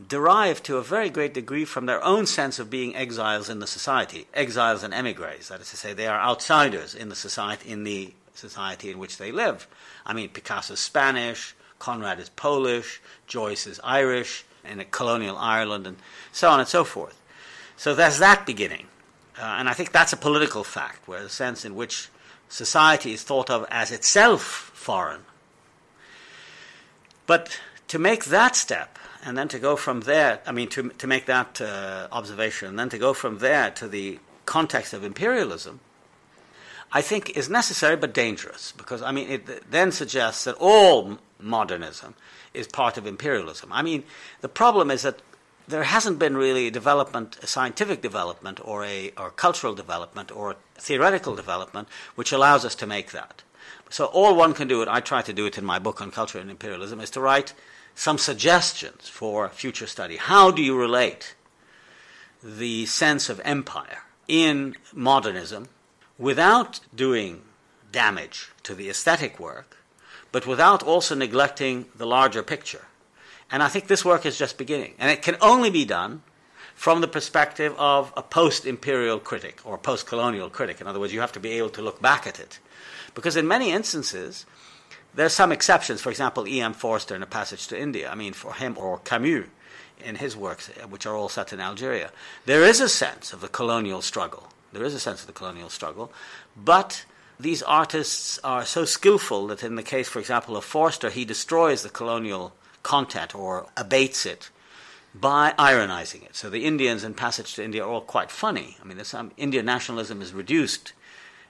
derive 0.07 0.61
to 0.63 0.77
a 0.77 0.83
very 0.83 1.09
great 1.09 1.33
degree 1.33 1.65
from 1.65 1.85
their 1.85 2.03
own 2.03 2.25
sense 2.25 2.59
of 2.59 2.69
being 2.69 2.95
exiles 2.95 3.49
in 3.49 3.59
the 3.59 3.67
society, 3.67 4.27
exiles 4.33 4.83
and 4.83 4.93
emigres. 4.93 5.47
That 5.49 5.61
is 5.61 5.69
to 5.69 5.77
say, 5.77 5.93
they 5.93 6.07
are 6.07 6.19
outsiders 6.19 6.95
in 6.95 7.09
the 7.09 7.15
society 7.15 7.69
in 7.69 7.83
the 7.83 8.13
society 8.33 8.89
in 8.89 8.99
which 8.99 9.17
they 9.17 9.31
live. 9.31 9.67
I 10.05 10.13
mean, 10.13 10.29
Picasso's 10.29 10.79
Spanish, 10.79 11.55
Conrad 11.79 12.19
is 12.19 12.29
Polish, 12.29 13.01
Joyce 13.27 13.67
is 13.67 13.79
Irish, 13.83 14.43
in 14.65 14.79
a 14.79 14.85
colonial 14.85 15.37
Ireland, 15.37 15.87
and 15.87 15.97
so 16.31 16.49
on 16.49 16.59
and 16.59 16.67
so 16.67 16.83
forth. 16.83 17.21
So 17.77 17.93
there's 17.93 18.19
that 18.19 18.45
beginning. 18.45 18.87
Uh, 19.37 19.55
and 19.59 19.69
I 19.69 19.73
think 19.73 19.91
that's 19.91 20.13
a 20.13 20.17
political 20.17 20.63
fact, 20.63 21.07
where 21.07 21.23
the 21.23 21.29
sense 21.29 21.65
in 21.65 21.75
which 21.75 22.09
society 22.49 23.13
is 23.13 23.23
thought 23.23 23.49
of 23.49 23.65
as 23.69 23.91
itself 23.91 24.71
foreign. 24.73 25.21
But 27.25 27.59
to 27.87 27.99
make 27.99 28.25
that 28.25 28.55
step 28.55 28.97
and 29.23 29.37
then 29.37 29.47
to 29.49 29.59
go 29.59 29.75
from 29.75 30.01
there, 30.01 30.39
I 30.45 30.51
mean, 30.51 30.69
to, 30.69 30.89
to 30.89 31.07
make 31.07 31.25
that 31.25 31.59
uh, 31.59 32.07
observation, 32.11 32.67
and 32.69 32.79
then 32.79 32.89
to 32.89 32.97
go 32.97 33.13
from 33.13 33.39
there 33.39 33.71
to 33.71 33.87
the 33.87 34.19
context 34.45 34.93
of 34.93 35.03
imperialism, 35.03 35.79
I 36.91 37.01
think 37.01 37.31
is 37.31 37.49
necessary 37.49 37.95
but 37.95 38.13
dangerous 38.13 38.71
because, 38.71 39.01
I 39.01 39.11
mean, 39.11 39.29
it 39.29 39.71
then 39.71 39.91
suggests 39.91 40.43
that 40.43 40.55
all 40.59 41.17
modernism 41.39 42.13
is 42.53 42.67
part 42.67 42.97
of 42.97 43.07
imperialism. 43.07 43.73
I 43.73 43.81
mean, 43.81 44.03
the 44.41 44.47
problem 44.47 44.91
is 44.91 45.01
that 45.01 45.21
there 45.67 45.83
hasn't 45.83 46.19
been 46.19 46.37
really 46.37 46.67
a 46.67 46.71
development, 46.71 47.37
a 47.41 47.47
scientific 47.47 48.01
development, 48.01 48.59
or 48.63 48.85
a 48.85 49.11
or 49.17 49.31
cultural 49.31 49.73
development, 49.73 50.31
or 50.31 50.55
theoretical 50.75 51.35
development, 51.35 51.87
which 52.13 52.31
allows 52.31 52.63
us 52.63 52.75
to 52.75 52.85
make 52.85 53.11
that. 53.11 53.41
So 53.89 54.05
all 54.05 54.35
one 54.35 54.53
can 54.53 54.67
do, 54.67 54.81
and 54.81 54.89
I 54.89 54.99
try 54.99 55.21
to 55.23 55.33
do 55.33 55.47
it 55.47 55.57
in 55.57 55.65
my 55.65 55.79
book 55.79 56.01
on 56.01 56.11
culture 56.11 56.39
and 56.39 56.51
imperialism, 56.51 56.99
is 56.99 57.09
to 57.11 57.19
write 57.19 57.53
some 57.95 58.17
suggestions 58.17 59.07
for 59.07 59.49
future 59.49 59.87
study. 59.87 60.17
How 60.17 60.51
do 60.51 60.61
you 60.61 60.77
relate 60.77 61.35
the 62.43 62.85
sense 62.85 63.29
of 63.29 63.41
empire 63.43 64.03
in 64.27 64.75
modernism 64.93 65.69
without 66.19 66.81
doing 66.93 67.41
damage 67.91 68.51
to 68.63 68.75
the 68.75 68.89
aesthetic 68.89 69.39
work, 69.39 69.77
but 70.31 70.45
without 70.45 70.83
also 70.83 71.15
neglecting 71.15 71.85
the 71.95 72.05
larger 72.05 72.43
picture? 72.43 72.85
And 73.49 73.63
I 73.63 73.69
think 73.69 73.87
this 73.87 74.03
work 74.03 74.25
is 74.25 74.37
just 74.37 74.57
beginning. 74.57 74.95
And 74.99 75.09
it 75.09 75.21
can 75.21 75.37
only 75.41 75.69
be 75.69 75.85
done 75.85 76.21
from 76.73 76.99
the 76.99 77.07
perspective 77.07 77.73
of 77.77 78.11
a 78.17 78.21
post 78.21 78.65
imperial 78.65 79.19
critic 79.19 79.61
or 79.63 79.77
post 79.77 80.05
colonial 80.05 80.49
critic. 80.49 80.81
In 80.81 80.87
other 80.87 80.99
words, 80.99 81.13
you 81.13 81.21
have 81.21 81.31
to 81.31 81.39
be 81.39 81.51
able 81.51 81.69
to 81.69 81.81
look 81.81 82.01
back 82.01 82.27
at 82.27 82.39
it. 82.39 82.59
Because 83.13 83.37
in 83.37 83.47
many 83.47 83.71
instances, 83.71 84.45
there 85.15 85.25
are 85.25 85.29
some 85.29 85.51
exceptions. 85.51 86.01
For 86.01 86.09
example, 86.09 86.47
E.M. 86.47 86.73
Forster 86.73 87.15
in 87.15 87.23
A 87.23 87.25
Passage 87.25 87.67
to 87.67 87.79
India. 87.79 88.09
I 88.09 88.15
mean, 88.15 88.33
for 88.33 88.53
him, 88.53 88.77
or 88.77 88.99
Camus 88.99 89.47
in 90.03 90.15
his 90.15 90.35
works, 90.35 90.69
uh, 90.69 90.87
which 90.87 91.05
are 91.05 91.15
all 91.15 91.29
set 91.29 91.53
in 91.53 91.59
Algeria. 91.59 92.11
There 92.45 92.63
is 92.63 92.81
a 92.81 92.89
sense 92.89 93.33
of 93.33 93.41
the 93.41 93.47
colonial 93.47 94.01
struggle. 94.01 94.47
There 94.73 94.83
is 94.83 94.93
a 94.93 94.99
sense 94.99 95.21
of 95.21 95.27
the 95.27 95.33
colonial 95.33 95.69
struggle. 95.69 96.11
But 96.55 97.05
these 97.39 97.63
artists 97.63 98.39
are 98.43 98.65
so 98.65 98.85
skillful 98.85 99.47
that, 99.47 99.63
in 99.63 99.75
the 99.75 99.83
case, 99.83 100.09
for 100.09 100.19
example, 100.19 100.57
of 100.57 100.65
Forster, 100.65 101.09
he 101.09 101.25
destroys 101.25 101.81
the 101.81 101.89
colonial 101.89 102.53
content 102.83 103.33
or 103.33 103.67
abates 103.77 104.25
it 104.25 104.49
by 105.13 105.53
ironizing 105.57 106.23
it. 106.23 106.35
So 106.35 106.49
the 106.49 106.65
Indians 106.65 107.05
in 107.05 107.13
Passage 107.13 107.53
to 107.55 107.63
India 107.63 107.83
are 107.83 107.89
all 107.89 108.01
quite 108.01 108.29
funny. 108.29 108.77
I 108.81 108.85
mean, 108.85 109.01
some 109.05 109.31
Indian 109.37 109.65
nationalism 109.65 110.21
is 110.21 110.33
reduced 110.33 110.91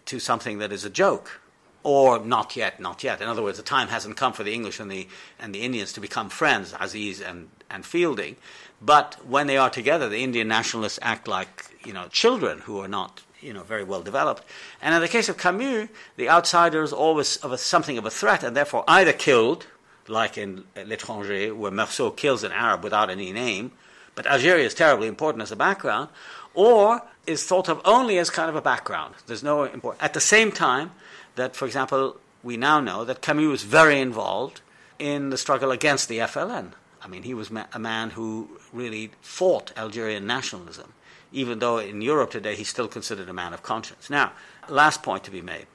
to 0.05 0.19
something 0.19 0.59
that 0.59 0.71
is 0.71 0.85
a 0.85 0.89
joke 0.89 1.41
or 1.85 2.17
not 2.17 2.55
yet, 2.55 2.79
not 2.79 3.03
yet. 3.03 3.21
In 3.21 3.27
other 3.27 3.43
words, 3.43 3.57
the 3.57 3.63
time 3.63 3.89
hasn't 3.89 4.17
come 4.17 4.33
for 4.33 4.43
the 4.43 4.53
English 4.53 4.79
and 4.79 4.89
the, 4.89 5.07
and 5.39 5.53
the 5.53 5.61
Indians 5.61 5.93
to 5.93 6.01
become 6.01 6.29
friends, 6.29 6.73
Aziz 6.79 7.21
and, 7.21 7.47
and 7.69 7.85
Fielding. 7.85 8.37
But 8.81 9.17
when 9.25 9.45
they 9.45 9.57
are 9.57 9.69
together, 9.69 10.09
the 10.09 10.23
Indian 10.23 10.47
nationalists 10.47 10.97
act 11.03 11.27
like 11.27 11.65
you 11.85 11.93
know 11.93 12.07
children 12.09 12.59
who 12.59 12.79
are 12.79 12.87
not 12.87 13.21
you 13.39 13.53
know 13.53 13.61
very 13.61 13.83
well 13.83 14.01
developed. 14.01 14.43
And 14.81 14.95
in 14.95 15.01
the 15.01 15.07
case 15.07 15.29
of 15.29 15.37
Camus, 15.37 15.89
the 16.17 16.27
outsider 16.27 16.81
is 16.81 16.91
always 16.91 17.37
of 17.37 17.51
a, 17.51 17.57
something 17.57 17.99
of 17.99 18.05
a 18.05 18.09
threat, 18.09 18.43
and 18.43 18.57
therefore 18.57 18.83
either 18.87 19.13
killed, 19.13 19.67
like 20.07 20.39
in 20.39 20.63
L'Étranger, 20.75 21.55
where 21.55 21.71
Meursault 21.71 22.17
kills 22.17 22.43
an 22.43 22.51
Arab 22.51 22.83
without 22.83 23.11
any 23.11 23.31
name, 23.31 23.71
but 24.15 24.25
Algeria 24.25 24.65
is 24.65 24.73
terribly 24.73 25.07
important 25.07 25.43
as 25.43 25.51
a 25.51 25.55
background, 25.55 26.09
or 26.55 27.03
is 27.27 27.45
thought 27.45 27.69
of 27.69 27.79
only 27.85 28.17
as 28.17 28.31
kind 28.31 28.49
of 28.49 28.55
a 28.55 28.61
background. 28.61 29.13
There's 29.27 29.43
no 29.43 29.63
important. 29.63 30.03
At 30.03 30.13
the 30.13 30.21
same 30.21 30.51
time, 30.51 30.91
that, 31.35 31.55
for 31.55 31.65
example, 31.65 32.17
we 32.43 32.57
now 32.57 32.79
know 32.79 33.03
that 33.03 33.21
Camus 33.21 33.49
was 33.49 33.63
very 33.63 33.99
involved 33.99 34.61
in 34.99 35.29
the 35.29 35.37
struggle 35.37 35.71
against 35.71 36.07
the 36.07 36.19
FLN. 36.19 36.71
I 37.01 37.07
mean, 37.07 37.23
he 37.23 37.33
was 37.33 37.51
ma- 37.51 37.65
a 37.73 37.79
man 37.79 38.11
who 38.11 38.59
really 38.73 39.11
fought 39.21 39.71
Algerian 39.77 40.25
nationalism, 40.25 40.93
even 41.31 41.59
though 41.59 41.77
in 41.77 42.01
Europe 42.01 42.31
today 42.31 42.55
he's 42.55 42.69
still 42.69 42.87
considered 42.87 43.29
a 43.29 43.33
man 43.33 43.53
of 43.53 43.63
conscience. 43.63 44.09
Now, 44.09 44.33
last 44.69 45.03
point 45.03 45.23
to 45.25 45.31
be 45.31 45.41
made. 45.41 45.67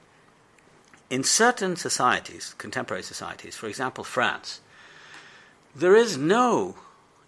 In 1.09 1.23
certain 1.23 1.75
societies, 1.75 2.55
contemporary 2.57 3.03
societies, 3.03 3.55
for 3.55 3.67
example, 3.67 4.03
France, 4.03 4.61
there 5.75 5.95
is 5.95 6.17
no 6.17 6.75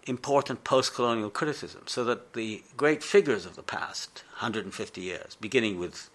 important 0.06 0.64
post 0.64 0.94
colonial 0.94 1.30
criticism, 1.30 1.82
so 1.86 2.04
that 2.04 2.34
the 2.34 2.62
great 2.76 3.02
figures 3.02 3.46
of 3.46 3.56
the 3.56 3.62
past 3.62 4.22
150 4.34 5.00
years, 5.00 5.36
beginning 5.40 5.78
with 5.78 6.10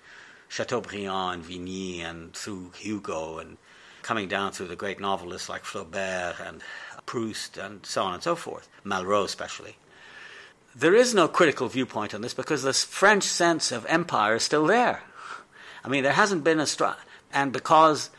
Chateaubriand 0.50 1.36
and 1.36 1.44
Vigny 1.44 2.02
and 2.02 2.34
through 2.34 2.72
Hugo 2.76 3.38
and 3.38 3.58
coming 4.02 4.28
down 4.28 4.52
through 4.52 4.68
the 4.68 4.76
great 4.76 5.00
novelists 5.00 5.48
like 5.48 5.64
Flaubert 5.64 6.40
and 6.46 6.62
Proust 7.06 7.58
and 7.58 7.86
so 7.86 8.04
on 8.04 8.16
and 8.16 8.24
so 8.24 8.36
forth, 8.36 8.68
Malraux 8.84 9.24
especially. 9.26 9.78
There 10.76 10.96
is 10.96 11.14
no 11.14 11.28
critical 11.28 11.68
viewpoint 11.68 12.14
on 12.14 12.22
this 12.22 12.34
because 12.34 12.64
the 12.64 12.74
French 12.74 13.24
sense 13.24 13.72
of 13.72 13.86
empire 13.86 14.36
is 14.36 14.44
still 14.44 14.66
there. 14.66 15.04
I 15.84 15.88
mean, 15.88 16.04
there 16.04 16.14
hasn't 16.14 16.44
been 16.44 16.60
a 16.60 16.66
struggle, 16.66 17.02
and 17.32 17.54
because 17.54 18.10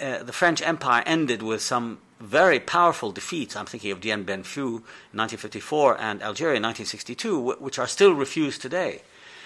uh, 0.00 0.22
the 0.22 0.32
French 0.32 0.62
Empire 0.62 1.02
ended 1.04 1.42
with 1.42 1.60
some 1.60 1.98
very 2.20 2.60
powerful 2.60 3.12
defeats. 3.12 3.56
I'm 3.56 3.66
thinking 3.66 3.90
of 3.90 4.00
Dien 4.00 4.24
Bien 4.24 4.42
Phu 4.42 4.58
in 4.58 5.18
1954 5.18 5.98
and 5.98 6.22
Algeria 6.22 6.56
in 6.56 6.62
1962, 6.62 7.56
which 7.58 7.78
are 7.78 7.86
still 7.86 8.12
refused 8.12 8.60
today. 8.60 9.02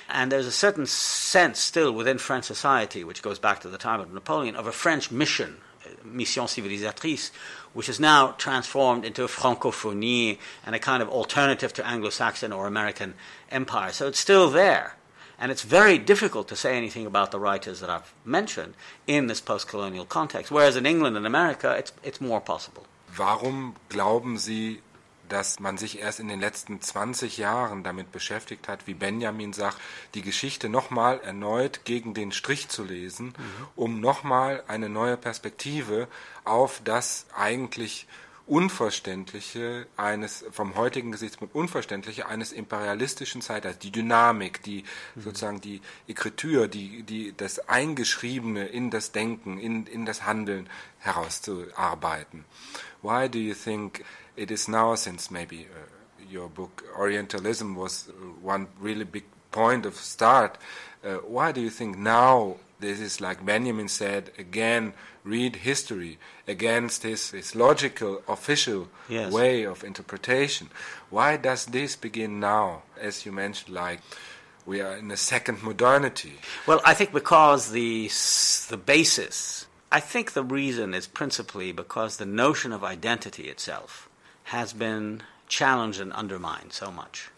And 0.08 0.30
there's 0.30 0.46
a 0.46 0.52
certain 0.52 0.86
sense 0.86 1.58
still 1.58 1.92
within 1.92 2.18
French 2.18 2.44
society, 2.44 3.04
which 3.04 3.22
goes 3.22 3.38
back 3.38 3.60
to 3.60 3.68
the 3.68 3.78
time 3.78 4.00
of 4.00 4.12
Napoleon, 4.12 4.56
of 4.56 4.66
a 4.66 4.72
French 4.72 5.10
mission, 5.10 5.56
uh, 5.84 5.88
mission 6.04 6.44
civilisatrice, 6.44 7.30
which 7.72 7.88
is 7.88 7.98
now 7.98 8.32
transformed 8.32 9.04
into 9.04 9.24
a 9.24 9.28
francophonie 9.28 10.38
and 10.64 10.74
a 10.74 10.78
kind 10.78 11.02
of 11.02 11.08
alternative 11.08 11.72
to 11.72 11.86
Anglo 11.86 12.10
Saxon 12.10 12.52
or 12.52 12.66
American 12.66 13.14
empire. 13.50 13.92
So 13.92 14.06
it's 14.06 14.18
still 14.18 14.50
there. 14.50 14.96
And 15.38 15.50
it's 15.50 15.62
very 15.62 15.98
difficult 15.98 16.46
to 16.48 16.56
say 16.56 16.76
anything 16.76 17.06
about 17.06 17.32
the 17.32 17.40
writers 17.40 17.80
that 17.80 17.90
I've 17.90 18.14
mentioned 18.24 18.74
in 19.06 19.26
this 19.26 19.40
post 19.40 19.66
colonial 19.66 20.04
context, 20.04 20.52
whereas 20.52 20.76
in 20.76 20.86
England 20.86 21.16
and 21.16 21.26
America, 21.26 21.74
it's, 21.74 21.92
it's 22.02 22.20
more 22.20 22.40
possible. 22.40 22.86
Warum 23.18 23.74
glauben 23.88 24.38
Sie, 24.38 24.80
dass 25.28 25.60
man 25.60 25.78
sich 25.78 25.98
erst 26.00 26.20
in 26.20 26.28
den 26.28 26.40
letzten 26.40 26.80
20 26.80 27.38
Jahren 27.38 27.82
damit 27.82 28.12
beschäftigt 28.12 28.68
hat, 28.68 28.86
wie 28.86 28.94
Benjamin 28.94 29.52
sagt, 29.52 29.78
die 30.14 30.22
Geschichte 30.22 30.68
nochmal 30.68 31.20
erneut 31.20 31.84
gegen 31.84 32.14
den 32.14 32.32
Strich 32.32 32.68
zu 32.68 32.84
lesen, 32.84 33.26
mhm. 33.26 33.66
um 33.76 34.00
nochmal 34.00 34.62
eine 34.68 34.88
neue 34.88 35.16
Perspektive 35.16 36.08
auf 36.44 36.80
das 36.84 37.26
eigentlich 37.36 38.06
Unverständliche 38.46 39.86
eines, 39.96 40.44
vom 40.50 40.74
heutigen 40.74 41.12
Gesichtspunkt 41.12 41.54
Unverständliche 41.54 42.26
eines 42.26 42.52
imperialistischen 42.52 43.40
Zeitalters, 43.40 43.78
die 43.78 43.90
Dynamik, 43.90 44.62
die 44.62 44.84
mhm. 45.14 45.20
sozusagen 45.22 45.60
die 45.62 45.80
Ekritur, 46.08 46.68
die, 46.68 47.04
die, 47.04 47.34
das 47.34 47.68
Eingeschriebene 47.68 48.66
in 48.66 48.90
das 48.90 49.12
Denken, 49.12 49.58
in, 49.58 49.86
in 49.86 50.04
das 50.04 50.26
Handeln 50.26 50.68
herauszuarbeiten. 50.98 52.44
Why 53.00 53.30
do 53.30 53.38
you 53.38 53.54
think 53.54 54.04
it 54.36 54.50
is 54.50 54.68
now, 54.68 54.94
since 54.94 55.32
maybe 55.32 55.66
uh, 55.66 56.36
your 56.36 56.50
book 56.50 56.84
Orientalism 56.98 57.76
was 57.76 58.10
one 58.42 58.66
really 58.82 59.04
big 59.04 59.24
point 59.52 59.86
of 59.86 59.96
start, 59.96 60.58
uh, 61.02 61.16
why 61.26 61.50
do 61.50 61.62
you 61.62 61.70
think 61.70 61.96
now 61.96 62.56
this 62.84 63.00
is 63.00 63.20
like 63.20 63.44
Benjamin 63.44 63.88
said 63.88 64.30
again 64.38 64.92
read 65.24 65.56
history. 65.56 66.18
Against 66.46 67.02
his, 67.02 67.30
his 67.30 67.56
logical 67.56 68.22
official 68.28 68.88
yes. 69.08 69.32
way 69.32 69.64
of 69.64 69.82
interpretation. 69.82 70.68
Why 71.08 71.38
does 71.38 71.64
this 71.64 71.96
begin 71.96 72.38
now? 72.38 72.82
As 73.00 73.24
you 73.24 73.32
mentioned 73.32 73.74
like 73.74 74.00
we 74.66 74.80
are 74.80 74.96
in 74.96 75.10
a 75.10 75.16
second 75.16 75.62
modernity. 75.62 76.34
Well 76.66 76.80
i 76.84 76.94
think 76.94 77.12
because 77.12 77.70
the 77.70 78.10
the 78.68 78.76
basis 78.76 79.66
i 79.92 80.00
think 80.00 80.32
the 80.32 80.44
reason 80.44 80.94
is 80.94 81.06
principally 81.06 81.72
because 81.72 82.16
the 82.16 82.26
notion 82.26 82.72
of 82.72 82.82
identity 82.84 83.48
itself 83.48 84.08
has 84.44 84.72
been 84.72 85.22
challenged 85.48 86.00
and 86.00 86.12
undermined 86.12 86.72
so 86.72 86.90
much 86.90 87.30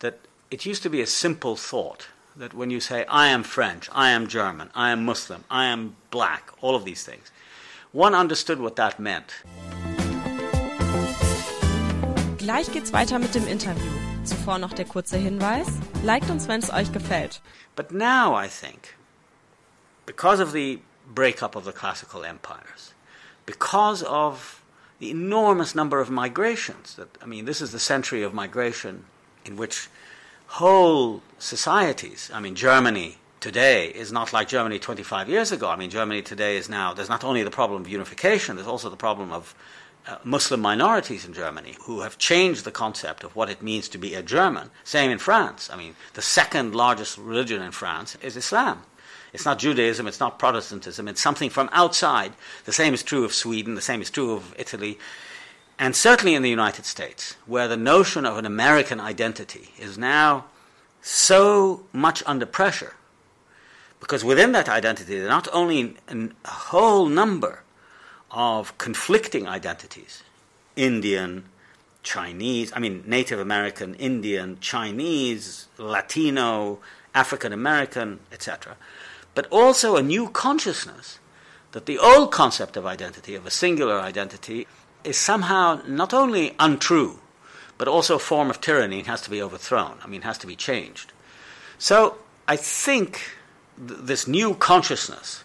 that 0.00 0.20
it 0.50 0.66
used 0.66 0.82
to 0.82 0.90
be 0.90 1.00
a 1.00 1.06
simple 1.06 1.56
thought 1.56 2.08
that 2.36 2.54
when 2.54 2.70
you 2.70 2.80
say, 2.80 3.04
I 3.06 3.28
am 3.28 3.42
French, 3.42 3.88
I 3.92 4.10
am 4.10 4.26
German, 4.26 4.70
I 4.74 4.90
am 4.90 5.04
Muslim, 5.04 5.44
I 5.50 5.66
am 5.66 5.96
black, 6.10 6.50
all 6.60 6.74
of 6.74 6.84
these 6.84 7.04
things, 7.04 7.30
one 7.92 8.14
understood 8.14 8.60
what 8.60 8.76
that 8.76 8.98
meant. 8.98 9.42
Gleich 12.38 12.72
geht's 12.72 12.92
weiter 12.92 13.18
mit 13.18 13.34
dem 13.34 13.46
Interview. 13.46 13.90
Zuvor 14.24 14.58
noch 14.58 14.72
der 14.72 14.84
kurze 14.84 15.16
Hinweis: 15.16 15.68
Liked 16.04 16.30
uns, 16.30 16.48
wenn 16.48 16.60
es 16.60 16.70
euch 16.70 16.92
gefällt. 16.92 17.40
But 17.76 17.92
now 17.92 18.34
I 18.34 18.48
think, 18.48 18.96
because 20.06 20.40
of 20.40 20.52
the 20.52 20.80
breakup 21.06 21.56
of 21.56 21.64
the 21.64 21.72
classical 21.72 22.24
empires, 22.24 22.94
because 23.46 24.02
of 24.02 24.62
the 25.00 25.10
enormous 25.10 25.74
number 25.74 26.00
of 26.00 26.08
migrations, 26.10 26.94
that 26.94 27.08
I 27.20 27.26
mean, 27.26 27.44
this 27.44 27.60
is 27.60 27.72
the 27.72 27.78
century 27.78 28.22
of 28.22 28.32
migration 28.32 29.04
in 29.44 29.56
which 29.56 29.88
whole 30.52 31.22
societies. 31.38 32.30
I 32.34 32.38
mean, 32.38 32.54
Germany 32.54 33.16
today 33.40 33.86
is 33.88 34.12
not 34.12 34.34
like 34.34 34.48
Germany 34.48 34.78
25 34.78 35.30
years 35.30 35.50
ago. 35.50 35.70
I 35.70 35.76
mean, 35.76 35.88
Germany 35.88 36.20
today 36.20 36.58
is 36.58 36.68
now, 36.68 36.92
there's 36.92 37.08
not 37.08 37.24
only 37.24 37.42
the 37.42 37.50
problem 37.50 37.80
of 37.80 37.88
unification, 37.88 38.56
there's 38.56 38.68
also 38.68 38.90
the 38.90 38.96
problem 38.96 39.32
of 39.32 39.54
uh, 40.06 40.18
Muslim 40.24 40.60
minorities 40.60 41.24
in 41.24 41.32
Germany 41.32 41.76
who 41.84 42.02
have 42.02 42.18
changed 42.18 42.64
the 42.64 42.70
concept 42.70 43.24
of 43.24 43.34
what 43.34 43.48
it 43.48 43.62
means 43.62 43.88
to 43.88 43.96
be 43.96 44.14
a 44.14 44.22
German. 44.22 44.70
Same 44.84 45.10
in 45.10 45.18
France. 45.18 45.70
I 45.72 45.76
mean, 45.76 45.96
the 46.12 46.22
second 46.22 46.74
largest 46.74 47.16
religion 47.16 47.62
in 47.62 47.72
France 47.72 48.18
is 48.20 48.36
Islam. 48.36 48.82
It's 49.32 49.46
not 49.46 49.58
Judaism, 49.58 50.06
it's 50.06 50.20
not 50.20 50.38
Protestantism, 50.38 51.08
it's 51.08 51.22
something 51.22 51.48
from 51.48 51.70
outside. 51.72 52.34
The 52.66 52.72
same 52.72 52.92
is 52.92 53.02
true 53.02 53.24
of 53.24 53.32
Sweden, 53.32 53.74
the 53.74 53.80
same 53.80 54.02
is 54.02 54.10
true 54.10 54.34
of 54.34 54.54
Italy, 54.58 54.98
and 55.82 55.96
certainly 55.96 56.36
in 56.36 56.42
the 56.42 56.48
United 56.48 56.84
States, 56.84 57.34
where 57.44 57.66
the 57.66 57.76
notion 57.76 58.24
of 58.24 58.38
an 58.38 58.46
American 58.46 59.00
identity 59.00 59.70
is 59.76 59.98
now 59.98 60.44
so 61.00 61.82
much 61.92 62.22
under 62.24 62.46
pressure. 62.46 62.94
Because 63.98 64.22
within 64.22 64.52
that 64.52 64.68
identity, 64.68 65.18
there 65.18 65.26
are 65.26 65.28
not 65.28 65.48
only 65.52 65.96
a 66.06 66.28
whole 66.46 67.06
number 67.06 67.64
of 68.30 68.78
conflicting 68.78 69.48
identities 69.48 70.22
Indian, 70.76 71.46
Chinese, 72.04 72.72
I 72.76 72.78
mean, 72.78 73.02
Native 73.04 73.40
American, 73.40 73.96
Indian, 73.96 74.58
Chinese, 74.60 75.66
Latino, 75.78 76.78
African 77.12 77.52
American, 77.52 78.20
etc. 78.30 78.76
But 79.34 79.48
also 79.50 79.96
a 79.96 80.02
new 80.02 80.28
consciousness 80.28 81.18
that 81.72 81.86
the 81.86 81.98
old 81.98 82.30
concept 82.30 82.76
of 82.76 82.86
identity, 82.86 83.34
of 83.34 83.46
a 83.46 83.50
singular 83.50 83.98
identity, 83.98 84.68
is 85.04 85.16
somehow 85.16 85.80
not 85.86 86.14
only 86.14 86.54
untrue, 86.58 87.18
but 87.78 87.88
also 87.88 88.16
a 88.16 88.20
form 88.20 88.50
of 88.50 88.60
tyranny 88.60 88.98
and 88.98 89.06
has 89.06 89.22
to 89.22 89.30
be 89.30 89.42
overthrown. 89.42 89.98
I 90.02 90.06
mean, 90.06 90.22
has 90.22 90.38
to 90.38 90.46
be 90.46 90.56
changed. 90.56 91.12
So 91.78 92.18
I 92.46 92.56
think 92.56 93.20
th- 93.76 94.00
this 94.02 94.28
new 94.28 94.54
consciousness 94.54 95.44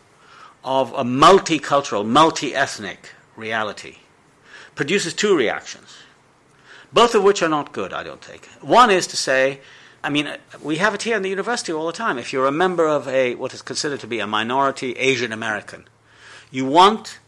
of 0.63 0.91
a 0.93 1.03
multicultural, 1.03 2.05
multi 2.05 2.53
ethnic 2.53 3.13
reality 3.35 3.97
produces 4.75 5.13
two 5.13 5.35
reactions, 5.35 5.97
both 6.93 7.15
of 7.15 7.23
which 7.23 7.41
are 7.41 7.49
not 7.49 7.71
good, 7.71 7.93
I 7.93 8.03
don't 8.03 8.23
think. 8.23 8.45
One 8.61 8.91
is 8.91 9.07
to 9.07 9.17
say, 9.17 9.61
I 10.03 10.09
mean, 10.09 10.37
we 10.61 10.77
have 10.77 10.93
it 10.93 11.03
here 11.03 11.15
in 11.15 11.23
the 11.23 11.29
university 11.29 11.71
all 11.71 11.87
the 11.87 11.93
time. 11.93 12.17
If 12.17 12.31
you're 12.31 12.45
a 12.45 12.51
member 12.51 12.87
of 12.87 13.07
a 13.07 13.35
what 13.35 13.53
is 13.53 13.61
considered 13.61 13.99
to 14.01 14.07
be 14.07 14.19
a 14.19 14.27
minority 14.27 14.93
Asian 14.93 15.33
American, 15.33 15.87
you 16.51 16.65
want 16.65 17.19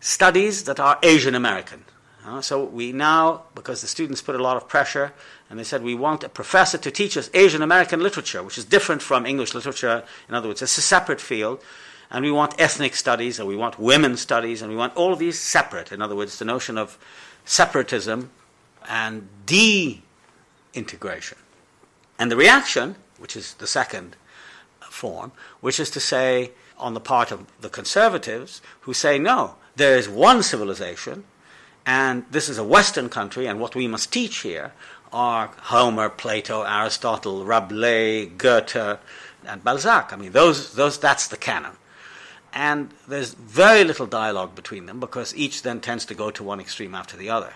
studies 0.00 0.64
that 0.64 0.80
are 0.80 0.98
Asian 1.02 1.34
American. 1.34 1.84
Uh, 2.26 2.40
so 2.40 2.64
we 2.64 2.92
now, 2.92 3.42
because 3.54 3.80
the 3.80 3.86
students 3.86 4.20
put 4.20 4.34
a 4.34 4.42
lot 4.42 4.56
of 4.56 4.68
pressure, 4.68 5.12
and 5.48 5.58
they 5.58 5.64
said 5.64 5.82
we 5.82 5.94
want 5.94 6.24
a 6.24 6.28
professor 6.28 6.76
to 6.78 6.90
teach 6.90 7.16
us 7.16 7.30
Asian 7.32 7.62
American 7.62 8.00
literature, 8.00 8.42
which 8.42 8.58
is 8.58 8.64
different 8.64 9.02
from 9.02 9.24
English 9.24 9.54
literature. 9.54 10.04
In 10.28 10.34
other 10.34 10.48
words, 10.48 10.62
it's 10.62 10.76
a 10.76 10.82
separate 10.82 11.20
field 11.20 11.62
and 12.10 12.24
we 12.24 12.30
want 12.30 12.60
ethnic 12.60 12.96
studies, 12.96 13.38
and 13.38 13.46
we 13.46 13.54
want 13.54 13.78
women's 13.78 14.20
studies, 14.20 14.62
and 14.62 14.70
we 14.70 14.76
want 14.76 14.96
all 14.96 15.12
of 15.12 15.20
these 15.20 15.38
separate. 15.38 15.92
In 15.92 16.02
other 16.02 16.16
words, 16.16 16.38
the 16.38 16.44
notion 16.44 16.76
of 16.76 16.98
separatism 17.44 18.30
and 18.88 19.28
de 19.46 20.02
integration. 20.74 21.38
And 22.18 22.30
the 22.30 22.36
reaction, 22.36 22.96
which 23.18 23.36
is 23.36 23.54
the 23.54 23.66
second 23.66 24.16
form, 24.80 25.30
which 25.60 25.78
is 25.78 25.88
to 25.90 26.00
say, 26.00 26.50
on 26.78 26.94
the 26.94 27.00
part 27.00 27.30
of 27.30 27.46
the 27.60 27.68
conservatives, 27.68 28.60
who 28.80 28.92
say, 28.92 29.18
no, 29.18 29.54
there 29.76 29.96
is 29.96 30.08
one 30.08 30.42
civilization, 30.42 31.24
and 31.86 32.24
this 32.30 32.48
is 32.48 32.58
a 32.58 32.64
Western 32.64 33.08
country, 33.08 33.46
and 33.46 33.60
what 33.60 33.74
we 33.74 33.86
must 33.86 34.12
teach 34.12 34.38
here 34.38 34.72
are 35.12 35.50
Homer, 35.62 36.08
Plato, 36.08 36.62
Aristotle, 36.62 37.44
Rabelais, 37.44 38.26
Goethe, 38.26 38.98
and 39.46 39.64
Balzac. 39.64 40.12
I 40.12 40.16
mean, 40.16 40.32
those, 40.32 40.74
those, 40.74 40.98
that's 40.98 41.28
the 41.28 41.36
canon 41.36 41.72
and 42.52 42.90
there's 43.06 43.34
very 43.34 43.84
little 43.84 44.06
dialogue 44.06 44.54
between 44.54 44.86
them 44.86 45.00
because 45.00 45.34
each 45.36 45.62
then 45.62 45.80
tends 45.80 46.04
to 46.06 46.14
go 46.14 46.30
to 46.30 46.42
one 46.42 46.60
extreme 46.60 46.94
after 46.94 47.16
the 47.16 47.30
other. 47.30 47.54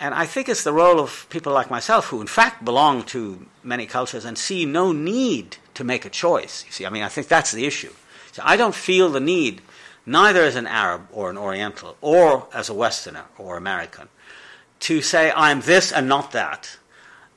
And 0.00 0.14
I 0.14 0.26
think 0.26 0.48
it's 0.48 0.62
the 0.62 0.72
role 0.72 1.00
of 1.00 1.26
people 1.28 1.52
like 1.52 1.70
myself 1.70 2.06
who, 2.06 2.20
in 2.20 2.28
fact, 2.28 2.64
belong 2.64 3.02
to 3.04 3.46
many 3.64 3.84
cultures 3.84 4.24
and 4.24 4.38
see 4.38 4.64
no 4.64 4.92
need 4.92 5.56
to 5.74 5.82
make 5.82 6.04
a 6.04 6.10
choice. 6.10 6.64
You 6.66 6.72
see, 6.72 6.86
I 6.86 6.90
mean, 6.90 7.02
I 7.02 7.08
think 7.08 7.28
that's 7.28 7.52
the 7.52 7.66
issue. 7.66 7.92
So 8.32 8.42
I 8.44 8.56
don't 8.56 8.74
feel 8.74 9.10
the 9.10 9.20
need, 9.20 9.60
neither 10.06 10.42
as 10.42 10.56
an 10.56 10.66
Arab 10.66 11.08
or 11.12 11.30
an 11.30 11.38
Oriental 11.38 11.96
or 12.00 12.46
as 12.52 12.68
a 12.68 12.74
Westerner 12.74 13.24
or 13.36 13.56
American, 13.56 14.08
to 14.80 15.02
say 15.02 15.32
I'm 15.34 15.60
this 15.60 15.92
and 15.92 16.08
not 16.08 16.32
that. 16.32 16.76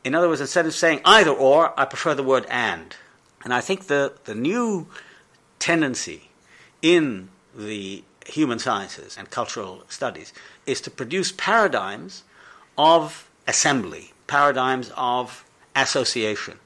In 0.03 0.15
other 0.15 0.27
words, 0.27 0.41
instead 0.41 0.65
of 0.65 0.73
saying 0.73 1.01
either 1.05 1.31
or, 1.31 1.79
I 1.79 1.85
prefer 1.85 2.13
the 2.13 2.23
word 2.23 2.45
and. 2.49 2.95
And 3.43 3.53
I 3.53 3.61
think 3.61 3.87
the, 3.87 4.13
the 4.25 4.35
new 4.35 4.87
tendency 5.59 6.29
in 6.81 7.29
the 7.55 8.03
human 8.25 8.59
sciences 8.59 9.17
and 9.17 9.29
cultural 9.29 9.83
studies 9.89 10.33
is 10.65 10.81
to 10.81 10.91
produce 10.91 11.31
paradigms 11.31 12.23
of 12.77 13.29
assembly, 13.47 14.13
paradigms 14.27 14.91
of 14.95 15.43
association, 15.75 16.59